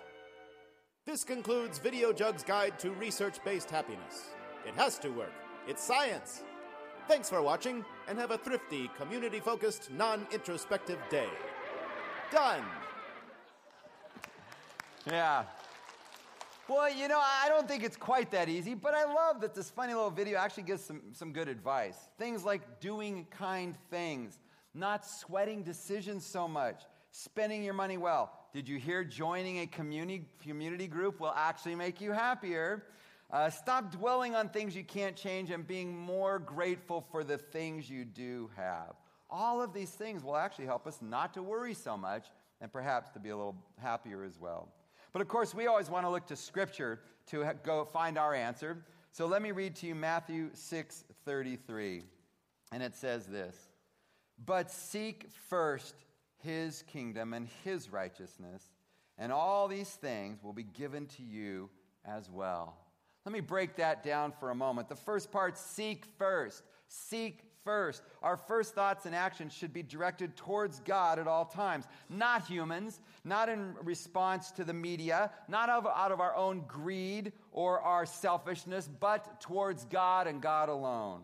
This 1.05 1.23
concludes 1.23 1.79
VideoJug's 1.79 2.43
Guide 2.43 2.77
to 2.79 2.91
Research 2.91 3.37
Based 3.45 3.71
Happiness. 3.71 4.35
It 4.67 4.75
has 4.75 4.99
to 4.99 5.09
work, 5.09 5.33
it's 5.69 5.81
science. 5.81 6.43
Thanks 7.07 7.29
for 7.29 7.41
watching, 7.41 7.85
and 8.09 8.19
have 8.19 8.31
a 8.31 8.37
thrifty, 8.37 8.91
community 8.97 9.39
focused, 9.39 9.89
non 9.89 10.27
introspective 10.33 10.99
day. 11.09 11.29
Done! 12.29 12.65
Yeah. 15.07 15.45
Well, 16.67 16.93
you 16.93 17.07
know, 17.07 17.21
I 17.21 17.47
don't 17.47 17.65
think 17.65 17.85
it's 17.85 17.95
quite 17.95 18.29
that 18.31 18.49
easy, 18.49 18.73
but 18.73 18.93
I 18.93 19.05
love 19.05 19.39
that 19.39 19.55
this 19.55 19.69
funny 19.69 19.93
little 19.93 20.09
video 20.09 20.37
actually 20.37 20.63
gives 20.63 20.83
some, 20.83 21.01
some 21.13 21.31
good 21.31 21.47
advice. 21.47 21.95
Things 22.17 22.43
like 22.43 22.81
doing 22.81 23.25
kind 23.31 23.73
things, 23.89 24.37
not 24.73 25.05
sweating 25.05 25.63
decisions 25.63 26.25
so 26.25 26.45
much, 26.45 26.83
spending 27.11 27.63
your 27.63 27.73
money 27.73 27.97
well. 27.97 28.33
Did 28.53 28.67
you 28.67 28.79
hear 28.79 29.05
joining 29.05 29.59
a 29.59 29.67
community, 29.67 30.25
community 30.43 30.87
group 30.87 31.21
will 31.21 31.33
actually 31.33 31.75
make 31.75 32.01
you 32.01 32.11
happier? 32.11 32.83
Uh, 33.31 33.49
stop 33.49 33.93
dwelling 33.93 34.35
on 34.35 34.49
things 34.49 34.75
you 34.75 34.83
can't 34.83 35.15
change 35.15 35.51
and 35.51 35.65
being 35.65 35.97
more 35.97 36.37
grateful 36.37 37.05
for 37.11 37.23
the 37.23 37.37
things 37.37 37.89
you 37.89 38.03
do 38.03 38.49
have. 38.57 38.93
All 39.29 39.61
of 39.61 39.73
these 39.73 39.91
things 39.91 40.21
will 40.21 40.35
actually 40.35 40.65
help 40.65 40.85
us 40.85 40.99
not 41.01 41.33
to 41.35 41.41
worry 41.41 41.73
so 41.73 41.95
much 41.95 42.27
and 42.59 42.71
perhaps 42.73 43.09
to 43.11 43.19
be 43.19 43.29
a 43.29 43.37
little 43.37 43.55
happier 43.81 44.25
as 44.25 44.37
well. 44.37 44.67
But 45.17 45.23
of 45.23 45.29
course, 45.29 45.55
we 45.55 45.65
always 45.65 45.89
want 45.89 46.05
to 46.05 46.11
look 46.11 46.27
to 46.27 46.35
Scripture 46.35 46.99
to 47.31 47.51
go 47.63 47.85
find 47.85 48.19
our 48.19 48.35
answer. 48.35 48.77
So 49.11 49.25
let 49.25 49.41
me 49.41 49.51
read 49.51 49.75
to 49.77 49.87
you 49.87 49.95
Matthew 49.95 50.51
6 50.53 51.05
33. 51.25 52.03
And 52.71 52.83
it 52.83 52.95
says 52.95 53.25
this 53.25 53.55
But 54.45 54.69
seek 54.69 55.25
first 55.49 55.95
his 56.43 56.83
kingdom 56.83 57.33
and 57.33 57.47
his 57.63 57.91
righteousness, 57.91 58.69
and 59.17 59.31
all 59.31 59.67
these 59.67 59.89
things 59.89 60.43
will 60.43 60.53
be 60.53 60.65
given 60.65 61.07
to 61.07 61.23
you 61.23 61.71
as 62.05 62.29
well. 62.29 62.77
Let 63.25 63.33
me 63.33 63.39
break 63.39 63.75
that 63.77 64.03
down 64.03 64.33
for 64.39 64.51
a 64.51 64.55
moment. 64.55 64.87
The 64.87 64.95
first 64.95 65.31
part 65.31 65.57
seek 65.57 66.05
first. 66.19 66.61
Seek 66.89 67.41
first. 67.67 68.01
Our 68.23 68.37
first 68.37 68.73
thoughts 68.73 69.05
and 69.05 69.13
actions 69.13 69.51
should 69.51 69.73
be 69.73 69.83
directed 69.83 70.37
towards 70.37 70.79
God 70.79 71.19
at 71.19 71.27
all 71.27 71.43
times, 71.43 71.83
not 72.09 72.47
humans, 72.47 73.01
not 73.25 73.49
in 73.49 73.73
response 73.83 74.51
to 74.51 74.63
the 74.63 74.73
media, 74.73 75.31
not 75.49 75.67
out 75.67 76.13
of 76.13 76.21
our 76.21 76.33
own 76.33 76.63
greed 76.65 77.33
or 77.51 77.81
our 77.81 78.05
selfishness, 78.05 78.89
but 79.01 79.41
towards 79.41 79.83
God 79.83 80.27
and 80.27 80.41
God 80.41 80.69
alone. 80.69 81.19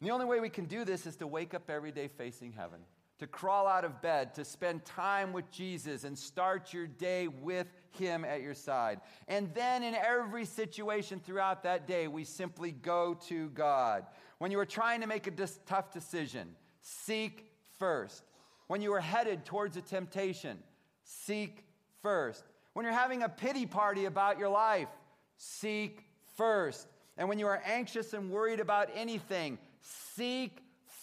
And 0.00 0.08
the 0.08 0.12
only 0.12 0.26
way 0.26 0.40
we 0.40 0.48
can 0.48 0.64
do 0.64 0.84
this 0.84 1.06
is 1.06 1.14
to 1.16 1.26
wake 1.28 1.54
up 1.54 1.70
every 1.70 1.92
day 1.92 2.08
facing 2.08 2.50
heaven, 2.50 2.80
to 3.20 3.28
crawl 3.28 3.68
out 3.68 3.84
of 3.84 4.02
bed, 4.02 4.34
to 4.34 4.44
spend 4.44 4.84
time 4.84 5.32
with 5.32 5.48
Jesus 5.52 6.02
and 6.02 6.18
start 6.18 6.72
your 6.72 6.88
day 6.88 7.28
with 7.28 7.68
Him 7.92 8.24
at 8.24 8.42
your 8.42 8.54
side. 8.54 9.00
And 9.28 9.54
then 9.54 9.84
in 9.84 9.94
every 9.94 10.46
situation 10.46 11.20
throughout 11.24 11.62
that 11.62 11.86
day, 11.86 12.08
we 12.08 12.24
simply 12.24 12.72
go 12.72 13.14
to 13.28 13.50
God. 13.50 14.06
When 14.38 14.50
you 14.50 14.58
are 14.58 14.66
trying 14.66 15.00
to 15.00 15.06
make 15.06 15.26
a 15.26 15.30
dis- 15.30 15.60
tough 15.66 15.92
decision, 15.92 16.54
seek 16.82 17.50
first. 17.78 18.22
When 18.66 18.82
you 18.82 18.92
are 18.94 19.00
headed 19.00 19.44
towards 19.44 19.76
a 19.76 19.82
temptation, 19.82 20.58
seek 21.04 21.64
first. 22.02 22.44
When 22.72 22.84
you're 22.84 22.94
having 22.94 23.22
a 23.22 23.28
pity 23.28 23.66
party 23.66 24.06
about 24.06 24.38
your 24.38 24.48
life, 24.48 24.88
seek 25.36 26.04
first. 26.36 26.88
And 27.16 27.28
when 27.28 27.38
you 27.38 27.46
are 27.46 27.62
anxious 27.64 28.12
and 28.12 28.30
worried 28.30 28.60
about 28.60 28.90
anything, 28.94 29.58
seek 29.80 30.58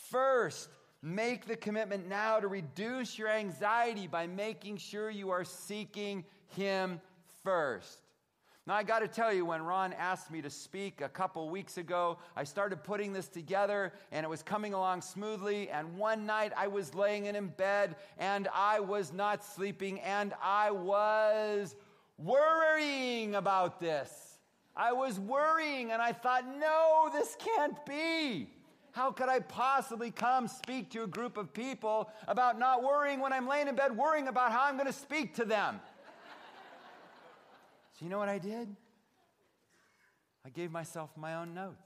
first. 0.09 0.69
Make 1.01 1.45
the 1.45 1.55
commitment 1.55 2.07
now 2.07 2.39
to 2.39 2.47
reduce 2.47 3.17
your 3.17 3.29
anxiety 3.29 4.07
by 4.07 4.27
making 4.27 4.77
sure 4.77 5.09
you 5.09 5.31
are 5.31 5.45
seeking 5.45 6.25
Him 6.49 6.99
first. 7.43 8.00
Now, 8.67 8.75
I 8.75 8.83
got 8.83 8.99
to 8.99 9.07
tell 9.07 9.33
you, 9.33 9.43
when 9.43 9.63
Ron 9.63 9.91
asked 9.93 10.29
me 10.29 10.39
to 10.43 10.49
speak 10.49 11.01
a 11.01 11.09
couple 11.09 11.49
weeks 11.49 11.77
ago, 11.77 12.19
I 12.35 12.43
started 12.43 12.83
putting 12.83 13.11
this 13.11 13.27
together 13.27 13.91
and 14.11 14.23
it 14.23 14.29
was 14.29 14.43
coming 14.43 14.75
along 14.75 15.01
smoothly. 15.01 15.69
And 15.71 15.97
one 15.97 16.27
night 16.27 16.53
I 16.55 16.67
was 16.67 16.93
laying 16.93 17.25
in 17.25 17.47
bed 17.47 17.95
and 18.19 18.47
I 18.53 18.79
was 18.79 19.11
not 19.11 19.43
sleeping 19.43 19.99
and 20.01 20.35
I 20.43 20.69
was 20.69 21.75
worrying 22.19 23.33
about 23.33 23.79
this. 23.79 24.37
I 24.75 24.93
was 24.93 25.19
worrying 25.19 25.91
and 25.91 25.99
I 25.99 26.13
thought, 26.13 26.45
no, 26.45 27.09
this 27.11 27.35
can't 27.39 27.83
be. 27.87 28.47
How 28.91 29.11
could 29.11 29.29
I 29.29 29.39
possibly 29.39 30.11
come 30.11 30.47
speak 30.47 30.91
to 30.91 31.03
a 31.03 31.07
group 31.07 31.37
of 31.37 31.51
people 31.51 32.11
about 32.27 32.59
not 32.59 32.83
worrying 32.83 33.21
when 33.21 33.33
I'm 33.33 33.47
laying 33.47 33.67
in 33.67 33.75
bed 33.75 33.95
worrying 33.97 34.27
about 34.27 34.51
how 34.51 34.65
I'm 34.65 34.75
going 34.75 34.85
to 34.87 34.93
speak 34.93 35.33
to 35.35 35.45
them? 35.45 35.79
So, 38.01 38.05
you 38.05 38.09
know 38.09 38.17
what 38.17 38.29
I 38.29 38.39
did? 38.39 38.67
I 40.43 40.49
gave 40.49 40.71
myself 40.71 41.11
my 41.15 41.35
own 41.35 41.53
notes. 41.53 41.85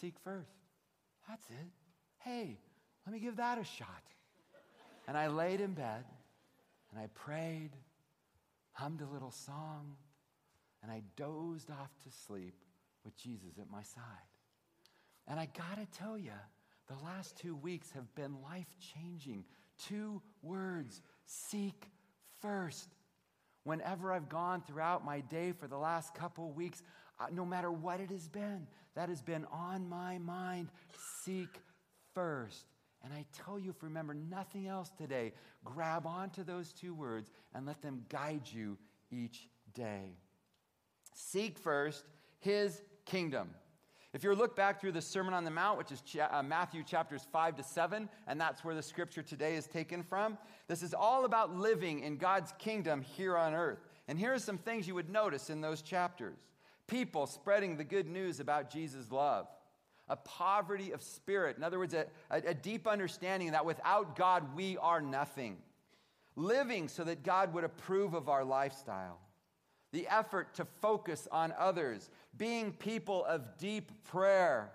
Seek 0.00 0.14
first. 0.24 0.50
That's 1.28 1.48
it. 1.48 1.68
Hey, 2.18 2.58
let 3.06 3.12
me 3.12 3.20
give 3.20 3.36
that 3.36 3.56
a 3.56 3.62
shot. 3.62 4.02
And 5.06 5.16
I 5.16 5.28
laid 5.28 5.60
in 5.60 5.74
bed 5.74 6.04
and 6.90 7.00
I 7.00 7.06
prayed, 7.14 7.70
hummed 8.72 9.00
a 9.00 9.06
little 9.06 9.30
song, 9.30 9.94
and 10.82 10.90
I 10.90 11.02
dozed 11.14 11.70
off 11.70 11.90
to 12.02 12.10
sleep 12.26 12.54
with 13.04 13.16
Jesus 13.16 13.58
at 13.60 13.70
my 13.70 13.82
side. 13.82 14.02
And 15.28 15.38
I 15.38 15.46
gotta 15.56 15.86
tell 15.96 16.18
you, 16.18 16.32
The 16.88 17.04
last 17.04 17.36
two 17.36 17.54
weeks 17.54 17.92
have 17.92 18.12
been 18.16 18.42
life 18.42 18.74
changing. 18.80 19.44
Two 19.78 20.20
words 20.42 21.00
seek 21.24 21.86
first. 22.40 22.88
Whenever 23.64 24.12
I've 24.12 24.28
gone 24.28 24.62
throughout 24.66 25.04
my 25.04 25.20
day 25.20 25.52
for 25.52 25.66
the 25.66 25.76
last 25.76 26.14
couple 26.14 26.50
weeks, 26.52 26.82
uh, 27.18 27.26
no 27.32 27.44
matter 27.44 27.70
what 27.70 28.00
it 28.00 28.10
has 28.10 28.28
been, 28.28 28.66
that 28.94 29.08
has 29.08 29.22
been 29.22 29.44
on 29.52 29.88
my 29.88 30.18
mind. 30.18 30.68
Seek 31.22 31.60
first. 32.14 32.66
And 33.02 33.12
I 33.12 33.24
tell 33.32 33.58
you, 33.58 33.70
if 33.70 33.76
you 33.82 33.88
remember 33.88 34.14
nothing 34.14 34.66
else 34.66 34.90
today, 34.96 35.32
grab 35.64 36.06
onto 36.06 36.44
those 36.44 36.72
two 36.72 36.94
words 36.94 37.30
and 37.54 37.66
let 37.66 37.80
them 37.80 38.04
guide 38.08 38.42
you 38.44 38.76
each 39.10 39.48
day. 39.74 40.16
Seek 41.14 41.58
first 41.58 42.04
his 42.40 42.82
kingdom. 43.04 43.50
If 44.12 44.24
you 44.24 44.34
look 44.34 44.56
back 44.56 44.80
through 44.80 44.92
the 44.92 45.00
Sermon 45.00 45.34
on 45.34 45.44
the 45.44 45.52
Mount, 45.52 45.78
which 45.78 45.92
is 45.92 46.02
uh, 46.18 46.42
Matthew 46.42 46.82
chapters 46.82 47.26
5 47.30 47.56
to 47.56 47.62
7, 47.62 48.08
and 48.26 48.40
that's 48.40 48.64
where 48.64 48.74
the 48.74 48.82
scripture 48.82 49.22
today 49.22 49.54
is 49.54 49.68
taken 49.68 50.02
from, 50.02 50.36
this 50.66 50.82
is 50.82 50.94
all 50.94 51.24
about 51.24 51.56
living 51.56 52.00
in 52.00 52.16
God's 52.16 52.52
kingdom 52.58 53.02
here 53.02 53.36
on 53.36 53.54
earth. 53.54 53.78
And 54.08 54.18
here 54.18 54.32
are 54.34 54.38
some 54.40 54.58
things 54.58 54.88
you 54.88 54.96
would 54.96 55.10
notice 55.10 55.48
in 55.48 55.60
those 55.60 55.82
chapters 55.82 56.38
people 56.88 57.28
spreading 57.28 57.76
the 57.76 57.84
good 57.84 58.08
news 58.08 58.40
about 58.40 58.68
Jesus' 58.68 59.12
love, 59.12 59.46
a 60.08 60.16
poverty 60.16 60.90
of 60.90 61.00
spirit. 61.00 61.56
In 61.56 61.62
other 61.62 61.78
words, 61.78 61.94
a, 61.94 62.06
a 62.32 62.52
deep 62.52 62.88
understanding 62.88 63.52
that 63.52 63.64
without 63.64 64.16
God, 64.16 64.56
we 64.56 64.76
are 64.78 65.00
nothing. 65.00 65.58
Living 66.34 66.88
so 66.88 67.04
that 67.04 67.22
God 67.22 67.54
would 67.54 67.62
approve 67.62 68.14
of 68.14 68.28
our 68.28 68.44
lifestyle 68.44 69.20
the 69.92 70.06
effort 70.08 70.54
to 70.54 70.64
focus 70.80 71.26
on 71.32 71.52
others, 71.58 72.10
being 72.36 72.72
people 72.72 73.24
of 73.24 73.58
deep 73.58 73.90
prayer, 74.04 74.70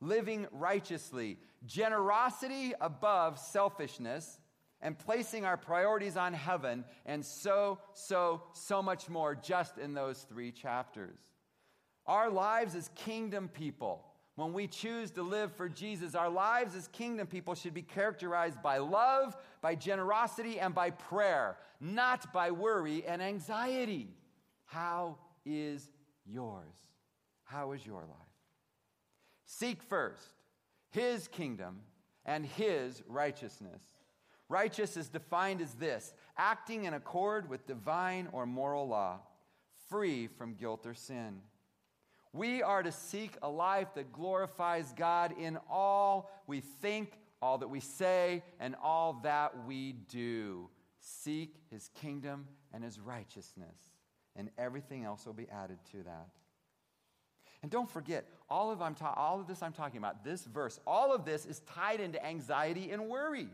living 0.00 0.46
righteously, 0.52 1.38
generosity 1.66 2.72
above 2.80 3.38
selfishness, 3.38 4.38
and 4.82 4.98
placing 4.98 5.44
our 5.44 5.56
priorities 5.56 6.16
on 6.16 6.32
heaven, 6.32 6.84
and 7.06 7.24
so, 7.24 7.78
so, 7.92 8.42
so 8.52 8.82
much 8.82 9.08
more 9.08 9.34
just 9.34 9.78
in 9.78 9.94
those 9.94 10.26
three 10.28 10.52
chapters. 10.52 11.18
Our 12.06 12.30
lives 12.30 12.74
as 12.74 12.90
kingdom 12.94 13.48
people, 13.48 14.04
when 14.36 14.52
we 14.52 14.66
choose 14.66 15.10
to 15.12 15.22
live 15.22 15.52
for 15.56 15.68
Jesus, 15.68 16.14
our 16.14 16.28
lives 16.28 16.76
as 16.76 16.88
kingdom 16.88 17.26
people 17.26 17.54
should 17.54 17.72
be 17.72 17.82
characterized 17.82 18.62
by 18.62 18.78
love, 18.78 19.34
by 19.62 19.74
generosity, 19.74 20.60
and 20.60 20.74
by 20.74 20.90
prayer, 20.90 21.56
not 21.80 22.32
by 22.34 22.50
worry 22.50 23.02
and 23.06 23.22
anxiety. 23.22 24.08
How 24.66 25.16
is 25.44 25.90
yours? 26.26 26.76
How 27.44 27.72
is 27.72 27.86
your 27.86 28.02
life? 28.02 28.36
Seek 29.46 29.82
first 29.82 30.32
his 30.90 31.28
kingdom 31.28 31.80
and 32.24 32.44
his 32.44 33.02
righteousness. 33.06 33.82
Righteous 34.48 34.96
is 34.96 35.08
defined 35.08 35.60
as 35.60 35.74
this 35.74 36.12
acting 36.36 36.84
in 36.84 36.94
accord 36.94 37.48
with 37.48 37.66
divine 37.66 38.28
or 38.32 38.46
moral 38.46 38.86
law, 38.86 39.20
free 39.88 40.26
from 40.26 40.54
guilt 40.54 40.86
or 40.86 40.94
sin. 40.94 41.40
We 42.32 42.62
are 42.62 42.82
to 42.82 42.92
seek 42.92 43.36
a 43.42 43.48
life 43.48 43.94
that 43.94 44.12
glorifies 44.12 44.92
God 44.94 45.34
in 45.38 45.58
all 45.70 46.30
we 46.46 46.60
think, 46.60 47.18
all 47.40 47.58
that 47.58 47.68
we 47.68 47.80
say, 47.80 48.42
and 48.60 48.74
all 48.82 49.20
that 49.22 49.66
we 49.66 49.92
do. 49.92 50.68
Seek 51.00 51.54
his 51.70 51.88
kingdom 51.94 52.46
and 52.74 52.84
his 52.84 53.00
righteousness 53.00 53.95
and 54.36 54.50
everything 54.58 55.04
else 55.04 55.26
will 55.26 55.32
be 55.32 55.48
added 55.50 55.78
to 55.92 56.02
that. 56.04 56.28
And 57.62 57.70
don't 57.70 57.90
forget, 57.90 58.26
all 58.48 58.70
of, 58.70 58.78
ta- 58.96 59.14
all 59.16 59.40
of 59.40 59.46
this 59.46 59.62
I'm 59.62 59.72
talking 59.72 59.98
about, 59.98 60.24
this 60.24 60.44
verse, 60.44 60.78
all 60.86 61.14
of 61.14 61.24
this 61.24 61.46
is 61.46 61.60
tied 61.60 62.00
into 62.00 62.24
anxiety 62.24 62.90
and 62.90 63.08
worry. 63.08 63.48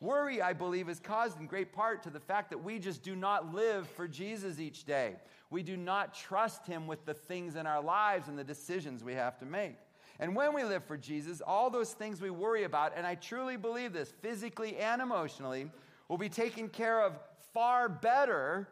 Worry, 0.00 0.42
I 0.42 0.52
believe, 0.52 0.88
is 0.88 1.00
caused 1.00 1.40
in 1.40 1.46
great 1.46 1.72
part 1.72 2.02
to 2.02 2.10
the 2.10 2.20
fact 2.20 2.50
that 2.50 2.62
we 2.62 2.78
just 2.78 3.02
do 3.02 3.16
not 3.16 3.54
live 3.54 3.88
for 3.88 4.06
Jesus 4.06 4.60
each 4.60 4.84
day. 4.84 5.16
We 5.48 5.62
do 5.62 5.76
not 5.76 6.14
trust 6.14 6.66
Him 6.66 6.86
with 6.86 7.04
the 7.06 7.14
things 7.14 7.56
in 7.56 7.66
our 7.66 7.82
lives 7.82 8.28
and 8.28 8.38
the 8.38 8.44
decisions 8.44 9.02
we 9.02 9.14
have 9.14 9.38
to 9.38 9.46
make. 9.46 9.76
And 10.18 10.36
when 10.36 10.54
we 10.54 10.64
live 10.64 10.84
for 10.84 10.96
Jesus, 10.96 11.40
all 11.40 11.70
those 11.70 11.92
things 11.92 12.20
we 12.20 12.30
worry 12.30 12.64
about, 12.64 12.92
and 12.94 13.06
I 13.06 13.14
truly 13.14 13.56
believe 13.56 13.92
this, 13.92 14.12
physically 14.22 14.76
and 14.76 15.00
emotionally, 15.00 15.70
will 16.08 16.18
be 16.18 16.28
taken 16.28 16.68
care 16.68 17.02
of 17.02 17.18
far 17.52 17.88
better 17.88 18.68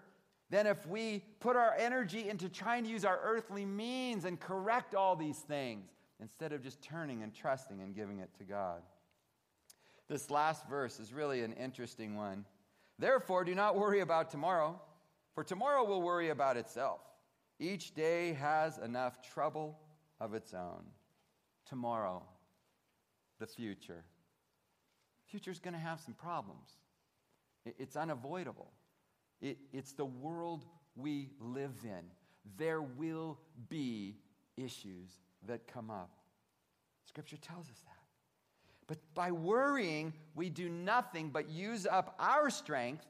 than 0.54 0.68
if 0.68 0.86
we 0.86 1.20
put 1.40 1.56
our 1.56 1.74
energy 1.76 2.28
into 2.28 2.48
trying 2.48 2.84
to 2.84 2.88
use 2.88 3.04
our 3.04 3.18
earthly 3.24 3.66
means 3.66 4.24
and 4.24 4.38
correct 4.38 4.94
all 4.94 5.16
these 5.16 5.38
things 5.38 5.90
instead 6.20 6.52
of 6.52 6.62
just 6.62 6.80
turning 6.80 7.24
and 7.24 7.34
trusting 7.34 7.80
and 7.80 7.92
giving 7.92 8.20
it 8.20 8.30
to 8.38 8.44
God. 8.44 8.80
This 10.08 10.30
last 10.30 10.68
verse 10.68 11.00
is 11.00 11.12
really 11.12 11.42
an 11.42 11.54
interesting 11.54 12.14
one. 12.14 12.44
Therefore, 13.00 13.42
do 13.42 13.52
not 13.52 13.74
worry 13.74 13.98
about 13.98 14.30
tomorrow, 14.30 14.80
for 15.34 15.42
tomorrow 15.42 15.82
will 15.82 16.02
worry 16.02 16.28
about 16.28 16.56
itself. 16.56 17.00
Each 17.58 17.92
day 17.92 18.34
has 18.34 18.78
enough 18.78 19.28
trouble 19.34 19.76
of 20.20 20.34
its 20.34 20.54
own. 20.54 20.84
Tomorrow, 21.68 22.22
the 23.40 23.46
future. 23.48 24.04
Future's 25.26 25.58
going 25.58 25.74
to 25.74 25.80
have 25.80 25.98
some 25.98 26.14
problems. 26.14 26.78
It's 27.66 27.96
unavoidable. 27.96 28.70
It, 29.40 29.58
it's 29.72 29.92
the 29.92 30.04
world 30.04 30.64
we 30.96 31.30
live 31.40 31.76
in. 31.84 32.04
There 32.56 32.82
will 32.82 33.38
be 33.68 34.16
issues 34.56 35.10
that 35.46 35.66
come 35.66 35.90
up. 35.90 36.10
Scripture 37.06 37.36
tells 37.36 37.68
us 37.68 37.80
that. 37.84 37.94
But 38.86 38.98
by 39.14 39.32
worrying, 39.32 40.12
we 40.34 40.50
do 40.50 40.68
nothing 40.68 41.30
but 41.30 41.48
use 41.48 41.86
up 41.86 42.14
our 42.18 42.50
strength 42.50 43.06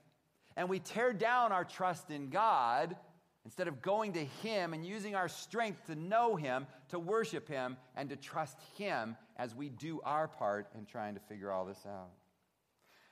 and 0.56 0.68
we 0.68 0.78
tear 0.78 1.12
down 1.12 1.52
our 1.52 1.64
trust 1.64 2.10
in 2.10 2.28
God 2.28 2.96
instead 3.44 3.68
of 3.68 3.82
going 3.82 4.12
to 4.12 4.24
Him 4.24 4.72
and 4.72 4.86
using 4.86 5.14
our 5.14 5.28
strength 5.28 5.86
to 5.86 5.94
know 5.94 6.36
Him, 6.36 6.66
to 6.90 6.98
worship 6.98 7.48
Him, 7.48 7.76
and 7.96 8.08
to 8.08 8.16
trust 8.16 8.58
Him 8.76 9.16
as 9.36 9.54
we 9.54 9.68
do 9.68 10.00
our 10.04 10.28
part 10.28 10.68
in 10.78 10.86
trying 10.86 11.14
to 11.14 11.20
figure 11.20 11.50
all 11.50 11.64
this 11.64 11.84
out. 11.86 12.10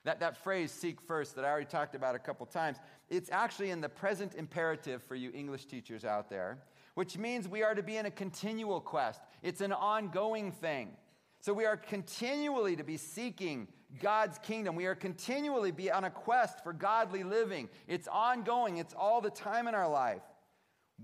That, 0.04 0.20
that 0.20 0.36
phrase, 0.36 0.72
seek 0.72 1.00
first, 1.00 1.36
that 1.36 1.44
I 1.44 1.48
already 1.48 1.66
talked 1.66 1.94
about 1.94 2.14
a 2.14 2.18
couple 2.18 2.44
times, 2.46 2.78
it's 3.08 3.30
actually 3.30 3.70
in 3.70 3.80
the 3.80 3.88
present 3.88 4.34
imperative 4.34 5.02
for 5.02 5.14
you 5.14 5.30
English 5.32 5.66
teachers 5.66 6.04
out 6.04 6.28
there, 6.28 6.58
which 6.94 7.16
means 7.16 7.46
we 7.46 7.62
are 7.62 7.74
to 7.74 7.82
be 7.82 7.96
in 7.96 8.06
a 8.06 8.10
continual 8.10 8.80
quest. 8.80 9.20
It's 9.42 9.60
an 9.60 9.72
ongoing 9.72 10.50
thing. 10.50 10.96
So 11.38 11.52
we 11.52 11.64
are 11.64 11.76
continually 11.76 12.76
to 12.76 12.84
be 12.84 12.96
seeking 12.96 13.68
God's 14.00 14.38
kingdom. 14.38 14.74
We 14.74 14.86
are 14.86 14.94
continually 14.94 15.70
be 15.70 15.90
on 15.90 16.04
a 16.04 16.10
quest 16.10 16.62
for 16.62 16.72
godly 16.72 17.22
living. 17.22 17.68
It's 17.86 18.08
ongoing. 18.08 18.78
It's 18.78 18.94
all 18.94 19.20
the 19.20 19.30
time 19.30 19.68
in 19.68 19.74
our 19.74 19.88
life. 19.88 20.22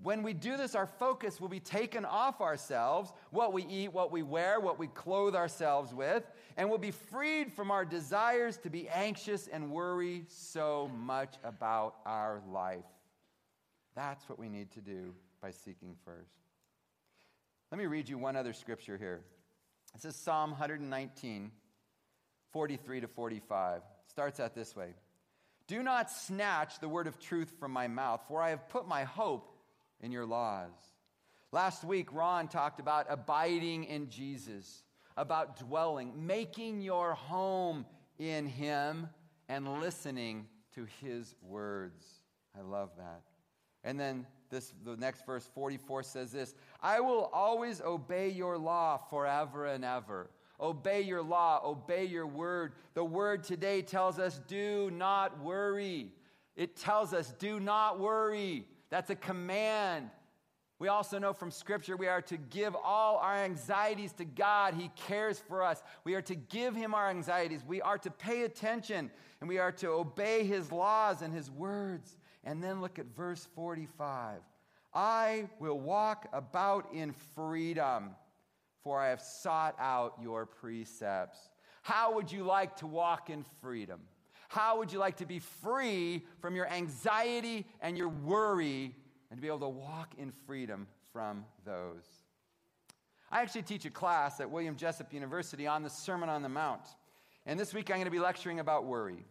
When 0.02 0.22
we 0.22 0.32
do 0.32 0.56
this, 0.56 0.74
our 0.74 0.86
focus 0.86 1.40
will 1.40 1.48
be 1.48 1.60
taken 1.60 2.04
off 2.04 2.40
ourselves, 2.40 3.12
what 3.30 3.52
we 3.52 3.64
eat, 3.64 3.92
what 3.92 4.12
we 4.12 4.22
wear, 4.22 4.60
what 4.60 4.78
we 4.78 4.86
clothe 4.86 5.34
ourselves 5.34 5.92
with, 5.92 6.22
and 6.56 6.68
we'll 6.68 6.78
be 6.78 6.92
freed 6.92 7.52
from 7.52 7.70
our 7.70 7.84
desires 7.84 8.58
to 8.58 8.70
be 8.70 8.88
anxious 8.88 9.48
and 9.48 9.72
worry 9.72 10.24
so 10.28 10.88
much 10.96 11.34
about 11.42 11.96
our 12.06 12.40
life. 12.52 12.84
That's 13.96 14.28
what 14.28 14.38
we 14.38 14.48
need 14.48 14.70
to 14.72 14.80
do 14.80 15.14
by 15.42 15.50
seeking 15.50 15.96
first. 16.04 16.30
Let 17.72 17.78
me 17.78 17.86
read 17.86 18.08
you 18.08 18.18
one 18.18 18.36
other 18.36 18.52
scripture 18.52 18.96
here. 18.96 19.20
This 19.94 20.04
is 20.04 20.16
Psalm 20.16 20.50
119, 20.50 21.50
43 22.52 23.00
to 23.00 23.08
45. 23.08 23.78
It 23.78 23.82
starts 24.06 24.38
out 24.38 24.54
this 24.54 24.76
way 24.76 24.94
Do 25.66 25.82
not 25.82 26.08
snatch 26.08 26.78
the 26.78 26.88
word 26.88 27.08
of 27.08 27.18
truth 27.18 27.52
from 27.58 27.72
my 27.72 27.88
mouth, 27.88 28.20
for 28.28 28.40
I 28.40 28.50
have 28.50 28.68
put 28.68 28.86
my 28.86 29.02
hope 29.02 29.57
in 30.00 30.12
your 30.12 30.26
laws. 30.26 30.72
Last 31.50 31.84
week, 31.84 32.12
Ron 32.12 32.48
talked 32.48 32.78
about 32.80 33.06
abiding 33.08 33.84
in 33.84 34.10
Jesus, 34.10 34.82
about 35.16 35.58
dwelling, 35.58 36.26
making 36.26 36.80
your 36.80 37.14
home 37.14 37.86
in 38.18 38.46
Him, 38.46 39.08
and 39.48 39.80
listening 39.80 40.46
to 40.74 40.86
His 41.00 41.34
words. 41.42 42.04
I 42.58 42.62
love 42.62 42.90
that. 42.98 43.22
And 43.84 43.98
then 43.98 44.26
this, 44.50 44.74
the 44.84 44.96
next 44.96 45.24
verse, 45.24 45.48
44, 45.54 46.02
says 46.02 46.32
this 46.32 46.54
I 46.82 47.00
will 47.00 47.30
always 47.32 47.80
obey 47.80 48.28
your 48.28 48.58
law 48.58 48.98
forever 49.10 49.66
and 49.66 49.84
ever. 49.84 50.30
Obey 50.60 51.02
your 51.02 51.22
law, 51.22 51.60
obey 51.64 52.04
your 52.04 52.26
word. 52.26 52.72
The 52.94 53.04
word 53.04 53.44
today 53.44 53.80
tells 53.80 54.18
us, 54.18 54.40
do 54.48 54.90
not 54.90 55.40
worry. 55.40 56.12
It 56.56 56.76
tells 56.76 57.14
us, 57.14 57.32
do 57.38 57.60
not 57.60 58.00
worry. 58.00 58.66
That's 58.90 59.10
a 59.10 59.16
command. 59.16 60.10
We 60.78 60.88
also 60.88 61.18
know 61.18 61.32
from 61.32 61.50
Scripture 61.50 61.96
we 61.96 62.06
are 62.06 62.22
to 62.22 62.36
give 62.36 62.76
all 62.76 63.16
our 63.16 63.34
anxieties 63.34 64.12
to 64.14 64.24
God. 64.24 64.74
He 64.74 64.90
cares 64.94 65.38
for 65.38 65.62
us. 65.62 65.82
We 66.04 66.14
are 66.14 66.22
to 66.22 66.36
give 66.36 66.76
Him 66.76 66.94
our 66.94 67.10
anxieties. 67.10 67.64
We 67.66 67.82
are 67.82 67.98
to 67.98 68.10
pay 68.10 68.42
attention 68.42 69.10
and 69.40 69.48
we 69.48 69.58
are 69.58 69.72
to 69.72 69.88
obey 69.88 70.44
His 70.44 70.70
laws 70.70 71.22
and 71.22 71.34
His 71.34 71.50
words. 71.50 72.16
And 72.44 72.62
then 72.62 72.80
look 72.80 72.98
at 72.98 73.06
verse 73.16 73.46
45 73.54 74.40
I 74.94 75.48
will 75.58 75.78
walk 75.78 76.28
about 76.32 76.92
in 76.94 77.12
freedom, 77.34 78.10
for 78.82 79.00
I 79.00 79.08
have 79.08 79.20
sought 79.20 79.76
out 79.78 80.14
your 80.22 80.46
precepts. 80.46 81.38
How 81.82 82.14
would 82.14 82.32
you 82.32 82.44
like 82.44 82.76
to 82.76 82.86
walk 82.86 83.30
in 83.30 83.44
freedom? 83.60 84.00
How 84.48 84.78
would 84.78 84.92
you 84.92 84.98
like 84.98 85.18
to 85.18 85.26
be 85.26 85.38
free 85.38 86.24
from 86.40 86.56
your 86.56 86.66
anxiety 86.68 87.66
and 87.80 87.96
your 87.96 88.08
worry 88.08 88.94
and 89.30 89.38
to 89.38 89.42
be 89.42 89.46
able 89.46 89.60
to 89.60 89.68
walk 89.68 90.14
in 90.18 90.32
freedom 90.46 90.86
from 91.12 91.44
those? 91.64 92.04
I 93.30 93.42
actually 93.42 93.62
teach 93.62 93.84
a 93.84 93.90
class 93.90 94.40
at 94.40 94.50
William 94.50 94.74
Jessup 94.74 95.12
University 95.12 95.66
on 95.66 95.82
the 95.82 95.90
Sermon 95.90 96.30
on 96.30 96.42
the 96.42 96.48
Mount. 96.48 96.80
And 97.44 97.60
this 97.60 97.74
week 97.74 97.90
I'm 97.90 97.96
going 97.96 98.06
to 98.06 98.10
be 98.10 98.18
lecturing 98.18 98.58
about 98.58 98.86
worry. 98.86 99.26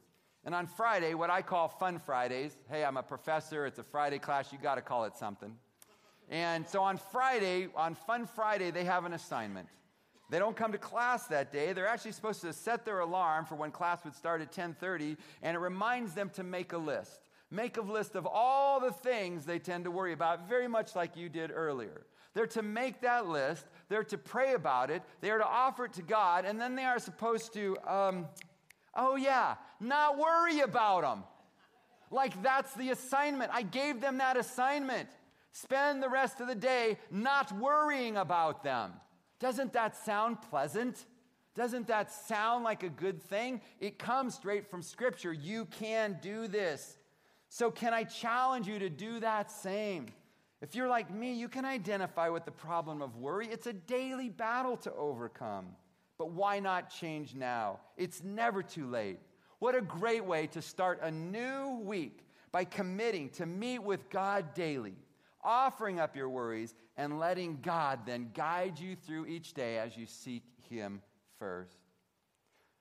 And 0.46 0.54
on 0.54 0.68
Friday, 0.68 1.16
what 1.16 1.32
I 1.32 1.42
call 1.42 1.68
Fun 1.68 1.98
Fridays, 1.98 2.56
hey, 2.70 2.86
I'm 2.86 2.96
a 2.96 3.04
professor, 3.04 3.66
it's 3.66 3.80
a 3.80 3.84
Friday 3.84 4.20
class, 4.20 4.54
you 4.54 4.60
got 4.62 4.76
to 4.76 4.82
call 4.82 5.06
it 5.06 5.16
something. 5.16 5.52
And 6.30 6.68
so 6.68 6.84
on 6.84 6.98
Friday, 6.98 7.70
on 7.76 7.96
Fun 7.96 8.28
Friday, 8.28 8.70
they 8.70 8.84
have 8.84 9.06
an 9.06 9.14
assignment. 9.14 9.68
They 10.30 10.40
don't 10.40 10.56
come 10.56 10.74
to 10.74 10.78
class 10.78 11.28
that 11.28 11.52
day. 11.52 11.74
They're 11.74 11.88
actually 11.88 12.12
supposed 12.12 12.42
to 12.42 12.52
set 12.52 12.84
their 12.84 13.00
alarm 13.00 13.46
for 13.46 13.56
when 13.56 13.72
class 13.72 14.04
would 14.04 14.16
start 14.16 14.42
at 14.42 14.52
10:30, 14.52 15.18
and 15.42 15.56
it 15.56 15.60
reminds 15.60 16.14
them 16.14 16.30
to 16.32 16.44
make 16.44 16.74
a 16.74 16.78
list. 16.78 17.22
Make 17.50 17.78
a 17.78 17.82
list 17.82 18.16
of 18.16 18.26
all 18.26 18.80
the 18.82 18.92
things 18.92 19.46
they 19.46 19.60
tend 19.60 19.86
to 19.86 19.92
worry 19.92 20.12
about, 20.12 20.50
very 20.50 20.68
much 20.68 20.96
like 20.96 21.16
you 21.16 21.30
did 21.30 21.50
earlier. 21.54 22.06
They're 22.34 22.46
to 22.48 22.62
make 22.62 23.02
that 23.02 23.28
list, 23.28 23.66
they're 23.88 24.04
to 24.04 24.18
pray 24.18 24.54
about 24.54 24.92
it, 24.92 25.02
they 25.22 25.32
are 25.32 25.38
to 25.38 25.48
offer 25.48 25.86
it 25.86 25.94
to 25.94 26.02
God, 26.02 26.44
and 26.44 26.60
then 26.60 26.76
they 26.76 26.84
are 26.84 27.00
supposed 27.00 27.54
to, 27.54 27.78
um, 27.88 28.28
oh 28.94 29.16
yeah, 29.16 29.56
not 29.80 30.18
worry 30.18 30.60
about 30.60 31.02
them. 31.02 31.24
Like 32.12 32.42
that's 32.44 32.74
the 32.74 32.90
assignment. 32.90 33.52
I 33.54 33.62
gave 33.62 34.02
them 34.02 34.18
that 34.18 34.38
assignment. 34.38 35.10
Spend 35.52 36.04
the 36.04 36.10
rest 36.10 36.42
of 36.42 36.48
the 36.48 36.56
day 36.56 36.98
not 37.10 37.52
worrying 37.54 38.18
about 38.18 38.64
them. 38.64 38.92
Doesn't 39.40 39.74
that 39.74 39.96
sound 39.96 40.42
pleasant? 40.50 41.06
Doesn't 41.56 41.88
that 41.88 42.12
sound 42.12 42.64
like 42.64 42.84
a 42.84 42.90
good 42.90 43.22
thing? 43.22 43.62
It 43.80 43.98
comes 43.98 44.36
straight 44.36 44.70
from 44.70 44.82
Scripture. 44.82 45.34
You 45.34 45.66
can 45.66 46.20
do 46.22 46.48
this. 46.48 46.98
So, 47.50 47.72
can 47.72 47.94
I 47.94 48.04
challenge 48.04 48.68
you 48.68 48.78
to 48.80 48.90
do 48.90 49.20
that 49.22 49.52
same? 49.52 50.08
If 50.62 50.76
you're 50.76 50.88
like 50.88 51.14
me, 51.14 51.34
you 51.34 51.48
can 51.48 51.66
identify 51.66 52.30
with 52.30 52.46
the 52.46 52.52
problem 52.52 53.02
of 53.02 53.16
worry. 53.18 53.48
It's 53.48 53.68
a 53.68 53.74
daily 53.74 54.30
battle 54.30 54.76
to 54.78 54.94
overcome. 54.94 55.68
But 56.18 56.32
why 56.32 56.60
not 56.60 56.90
change 56.90 57.36
now? 57.36 57.80
It's 57.96 58.24
never 58.24 58.64
too 58.64 58.88
late. 58.88 59.20
What 59.60 59.76
a 59.76 59.82
great 59.82 60.26
way 60.26 60.48
to 60.48 60.62
start 60.62 61.00
a 61.02 61.12
new 61.12 61.80
week 61.84 62.26
by 62.52 62.66
committing 62.66 63.30
to 63.30 63.46
meet 63.46 63.80
with 63.80 64.10
God 64.10 64.54
daily, 64.54 64.96
offering 65.48 66.00
up 66.00 66.16
your 66.16 66.30
worries, 66.30 66.76
and 66.98 67.20
letting 67.20 67.60
God 67.62 68.02
then 68.06 68.30
guide 68.34 68.78
you 68.78 68.96
through 68.96 69.26
each 69.26 69.54
day 69.54 69.78
as 69.80 69.96
you 69.96 70.06
seek 70.06 70.44
Him 70.70 71.02
first. 71.40 71.78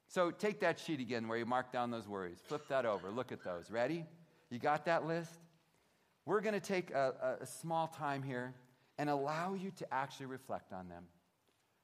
So 0.08 0.30
take 0.30 0.60
that 0.60 0.78
sheet 0.78 1.00
again 1.00 1.28
where 1.28 1.38
you 1.38 1.46
mark 1.46 1.72
down 1.72 1.90
those 1.90 2.08
worries. 2.08 2.38
Flip 2.44 2.66
that 2.68 2.84
over. 2.84 3.08
Look 3.10 3.32
at 3.32 3.42
those. 3.44 3.70
Ready? 3.70 4.04
You 4.50 4.58
got 4.58 4.84
that 4.86 5.06
list? 5.06 5.30
We're 6.24 6.40
going 6.40 6.54
to 6.54 6.60
take 6.60 6.90
a, 6.90 7.38
a, 7.40 7.46
small 7.46 7.86
time 7.86 8.22
here 8.22 8.54
and 8.98 9.08
allow 9.08 9.54
you 9.54 9.70
to 9.76 9.94
actually 9.94 10.26
reflect 10.26 10.72
on 10.72 10.88
them, 10.88 11.04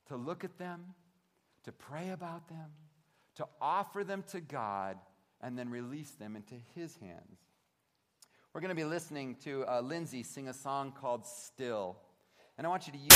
to 0.08 0.16
look 0.16 0.42
at 0.42 0.58
them, 0.58 0.84
to 1.64 1.72
pray 1.72 2.10
about 2.10 2.48
them, 2.48 2.70
to 3.36 3.46
offer 3.60 4.02
them 4.02 4.24
to 4.32 4.40
God, 4.40 4.98
and 5.40 5.56
then 5.56 5.70
release 5.70 6.10
them 6.12 6.34
into 6.34 6.54
His 6.74 6.96
hands. 6.96 7.38
We're 8.54 8.60
going 8.60 8.68
to 8.68 8.74
be 8.74 8.84
listening 8.84 9.36
to 9.44 9.64
uh, 9.64 9.80
Lindsay 9.80 10.22
sing 10.22 10.48
a 10.48 10.52
song 10.52 10.92
called 10.92 11.24
Still. 11.26 11.96
And 12.58 12.66
I 12.66 12.68
want 12.68 12.86
you 12.86 12.92
to 12.92 12.98
use 12.98 13.08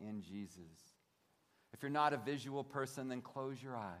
in 0.00 0.22
Jesus. 0.22 0.62
If 1.72 1.82
you're 1.82 1.90
not 1.90 2.12
a 2.12 2.18
visual 2.18 2.62
person, 2.62 3.08
then 3.08 3.20
close 3.20 3.60
your 3.60 3.76
eyes. 3.76 3.96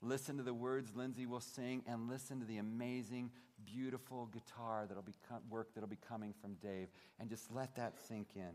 Listen 0.00 0.38
to 0.38 0.42
the 0.42 0.54
words 0.54 0.96
Lindsay 0.96 1.26
will 1.26 1.40
sing 1.40 1.82
and 1.86 2.08
listen 2.08 2.40
to 2.40 2.46
the 2.46 2.56
amazing, 2.56 3.30
beautiful 3.72 4.26
guitar 4.26 4.86
that'll 4.88 5.02
be 5.02 5.14
work 5.50 5.74
that'll 5.74 5.88
be 5.88 5.98
coming 6.08 6.34
from 6.40 6.54
Dave 6.54 6.88
and 7.18 7.28
just 7.28 7.50
let 7.52 7.74
that 7.76 7.94
sink 8.08 8.28
in. 8.36 8.52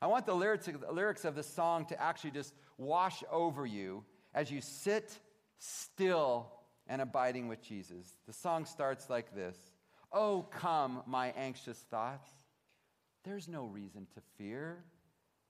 I 0.00 0.06
want 0.06 0.26
the 0.26 0.34
lyrics, 0.34 0.66
the 0.66 0.92
lyrics 0.92 1.24
of 1.24 1.34
the 1.34 1.42
song 1.42 1.86
to 1.86 2.00
actually 2.00 2.32
just 2.32 2.54
wash 2.76 3.22
over 3.30 3.64
you 3.64 4.04
as 4.34 4.50
you 4.50 4.60
sit 4.60 5.18
still 5.58 6.52
and 6.86 7.00
abiding 7.00 7.48
with 7.48 7.62
Jesus. 7.62 8.16
The 8.26 8.32
song 8.32 8.64
starts 8.66 9.08
like 9.08 9.34
this 9.34 9.56
Oh, 10.12 10.46
come, 10.50 11.02
my 11.06 11.32
anxious 11.36 11.78
thoughts. 11.90 12.30
There's 13.24 13.48
no 13.48 13.64
reason 13.64 14.06
to 14.14 14.20
fear. 14.38 14.84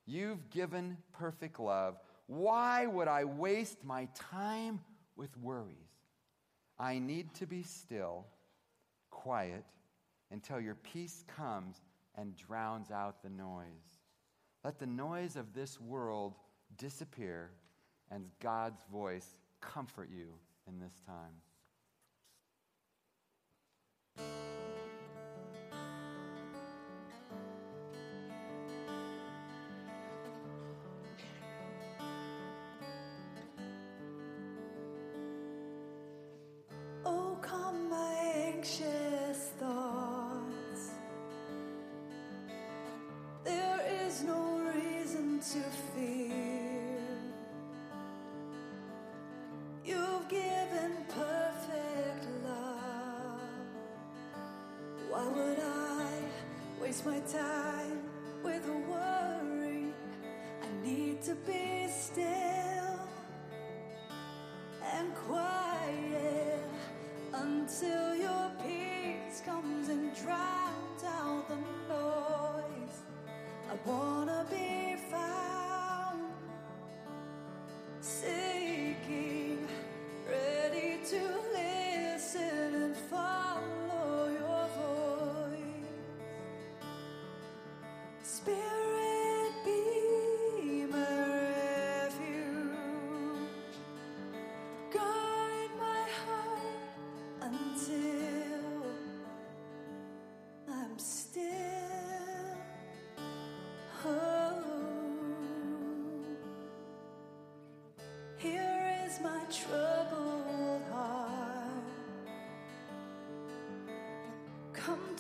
You've 0.07 0.51
given 0.51 0.97
perfect 1.13 1.61
love. 1.61 1.99
Why 2.27 2.87
would 2.87 3.09
I 3.09 3.25
waste 3.25 3.85
my 3.85 4.09
time 4.15 4.81
with 5.17 5.37
worries? 5.37 5.77
I 6.79 6.99
need 6.99 7.35
to 7.35 7.47
be 7.47 7.63
still, 7.63 8.27
quiet, 9.17 9.65
until 10.31 10.61
your 10.61 10.75
peace 10.75 11.25
comes 11.27 11.81
and 12.17 12.37
drowns 12.37 12.91
out 12.91 13.23
the 13.23 13.31
noise. 13.31 14.01
Let 14.63 14.79
the 14.79 14.87
noise 14.87 15.37
of 15.37 15.55
this 15.55 15.81
world 15.81 16.35
disappear 16.77 17.51
and 18.11 18.27
God's 18.41 18.83
voice 18.93 19.37
comfort 19.61 20.11
you 20.13 20.35
in 20.69 20.79
this 20.79 21.01
time. 21.07 21.33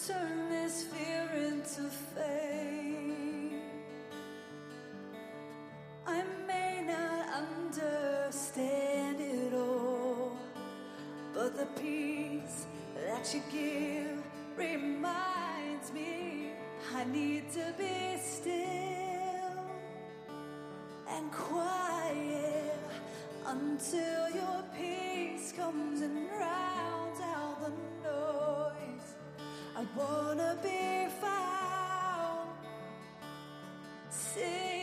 Turn 0.07 0.49
this 0.51 0.85
fear 0.85 1.29
into 1.35 1.91
faith. 2.15 3.55
I 6.07 6.23
may 6.47 6.85
not 6.87 7.29
understand 7.43 9.21
it 9.21 9.53
all, 9.53 10.37
but 11.35 11.57
the 11.57 11.67
peace 11.81 12.67
that 12.95 13.35
you 13.35 13.43
give 13.51 14.23
reminds 14.57 15.93
me 15.93 16.53
I 16.95 17.03
need 17.05 17.51
to 17.53 17.75
be 17.77 18.17
still 18.23 18.55
and 21.09 21.33
quiet 21.33 22.79
until 23.45 24.31
your 24.31 24.65
peace 24.79 25.53
comes 25.53 26.01
and 26.03 26.29
rounds 26.31 27.21
out 27.21 27.36
I 29.79 29.85
wanna 29.95 30.57
be 30.63 31.07
found. 31.21 32.49
Seeking, 34.09 34.76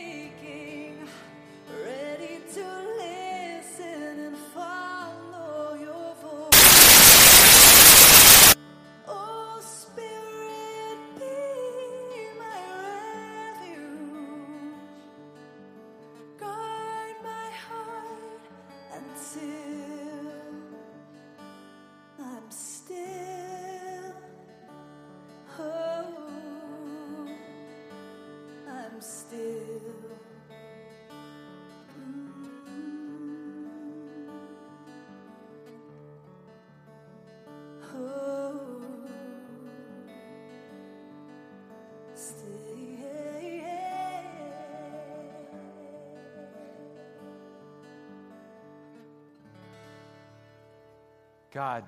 God, 51.54 51.84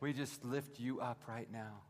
we 0.00 0.12
just 0.12 0.44
lift 0.44 0.78
you 0.78 1.00
up 1.00 1.22
right 1.26 1.50
now. 1.50 1.80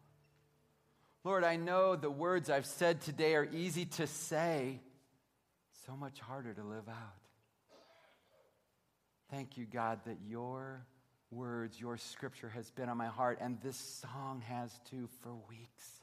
Lord, 1.24 1.42
I 1.42 1.56
know 1.56 1.96
the 1.96 2.08
words 2.08 2.48
I've 2.48 2.64
said 2.64 3.00
today 3.00 3.34
are 3.34 3.48
easy 3.52 3.84
to 3.84 4.06
say, 4.06 4.80
so 5.86 5.96
much 5.96 6.20
harder 6.20 6.54
to 6.54 6.62
live 6.62 6.88
out. 6.88 7.16
Thank 9.28 9.58
you, 9.58 9.66
God, 9.66 9.98
that 10.06 10.18
your 10.28 10.86
words, 11.32 11.80
your 11.80 11.96
scripture 11.96 12.48
has 12.50 12.70
been 12.70 12.88
on 12.88 12.96
my 12.96 13.06
heart, 13.06 13.38
and 13.40 13.58
this 13.60 13.76
song 13.76 14.42
has 14.46 14.72
too 14.88 15.08
for 15.20 15.34
weeks. 15.48 16.02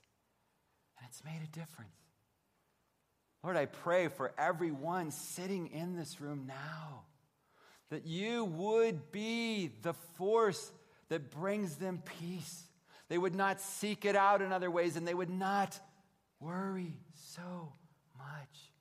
And 0.99 1.07
it's 1.09 1.23
made 1.23 1.39
a 1.41 1.57
difference. 1.57 1.95
Lord, 3.43 3.55
I 3.55 3.65
pray 3.65 4.09
for 4.09 4.33
everyone 4.37 5.11
sitting 5.11 5.67
in 5.67 5.95
this 5.95 6.19
room 6.19 6.47
now 6.47 7.05
that 7.91 8.05
you 8.05 8.43
would 8.43 9.11
be 9.13 9.71
the 9.81 9.93
force 10.17 10.69
that 11.09 11.31
brings 11.31 11.75
them 11.75 12.01
peace. 12.19 12.63
They 13.09 13.17
would 13.17 13.35
not 13.35 13.61
seek 13.61 14.05
it 14.05 14.15
out 14.15 14.41
in 14.41 14.51
other 14.51 14.69
ways, 14.69 14.95
and 14.95 15.07
they 15.07 15.13
would 15.13 15.29
not 15.29 15.79
worry 16.39 16.97
so 17.13 17.73
much. 18.17 18.71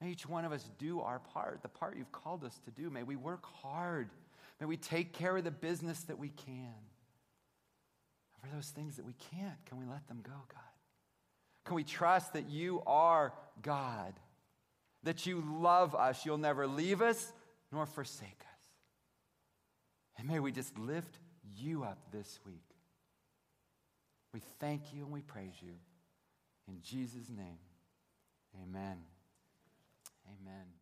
May 0.00 0.10
each 0.10 0.28
one 0.28 0.44
of 0.44 0.52
us 0.52 0.68
do 0.78 1.00
our 1.00 1.20
part, 1.20 1.62
the 1.62 1.68
part 1.68 1.96
you've 1.96 2.12
called 2.12 2.44
us 2.44 2.58
to 2.64 2.70
do. 2.70 2.90
May 2.90 3.02
we 3.02 3.16
work 3.16 3.44
hard. 3.62 4.10
May 4.58 4.66
we 4.66 4.76
take 4.76 5.12
care 5.12 5.36
of 5.36 5.44
the 5.44 5.50
business 5.50 6.00
that 6.04 6.18
we 6.18 6.30
can. 6.30 6.74
And 8.34 8.50
for 8.50 8.56
those 8.56 8.68
things 8.70 8.96
that 8.96 9.04
we 9.04 9.14
can't, 9.30 9.64
can 9.66 9.78
we 9.78 9.84
let 9.84 10.06
them 10.08 10.20
go, 10.22 10.32
God? 10.32 10.60
Can 11.64 11.76
we 11.76 11.84
trust 11.84 12.32
that 12.32 12.48
you 12.48 12.82
are 12.86 13.32
God? 13.62 14.14
That 15.04 15.26
you 15.26 15.44
love 15.60 15.94
us. 15.94 16.26
You'll 16.26 16.38
never 16.38 16.66
leave 16.66 17.02
us 17.02 17.32
nor 17.70 17.86
forsake 17.86 18.40
us. 18.40 18.51
And 20.18 20.28
may 20.28 20.38
we 20.40 20.52
just 20.52 20.78
lift 20.78 21.18
you 21.56 21.84
up 21.84 21.98
this 22.12 22.38
week. 22.46 22.64
We 24.32 24.40
thank 24.60 24.94
you 24.94 25.04
and 25.04 25.12
we 25.12 25.20
praise 25.20 25.54
you. 25.60 25.74
In 26.68 26.80
Jesus' 26.82 27.28
name, 27.28 27.58
amen. 28.62 28.98
Amen. 30.26 30.81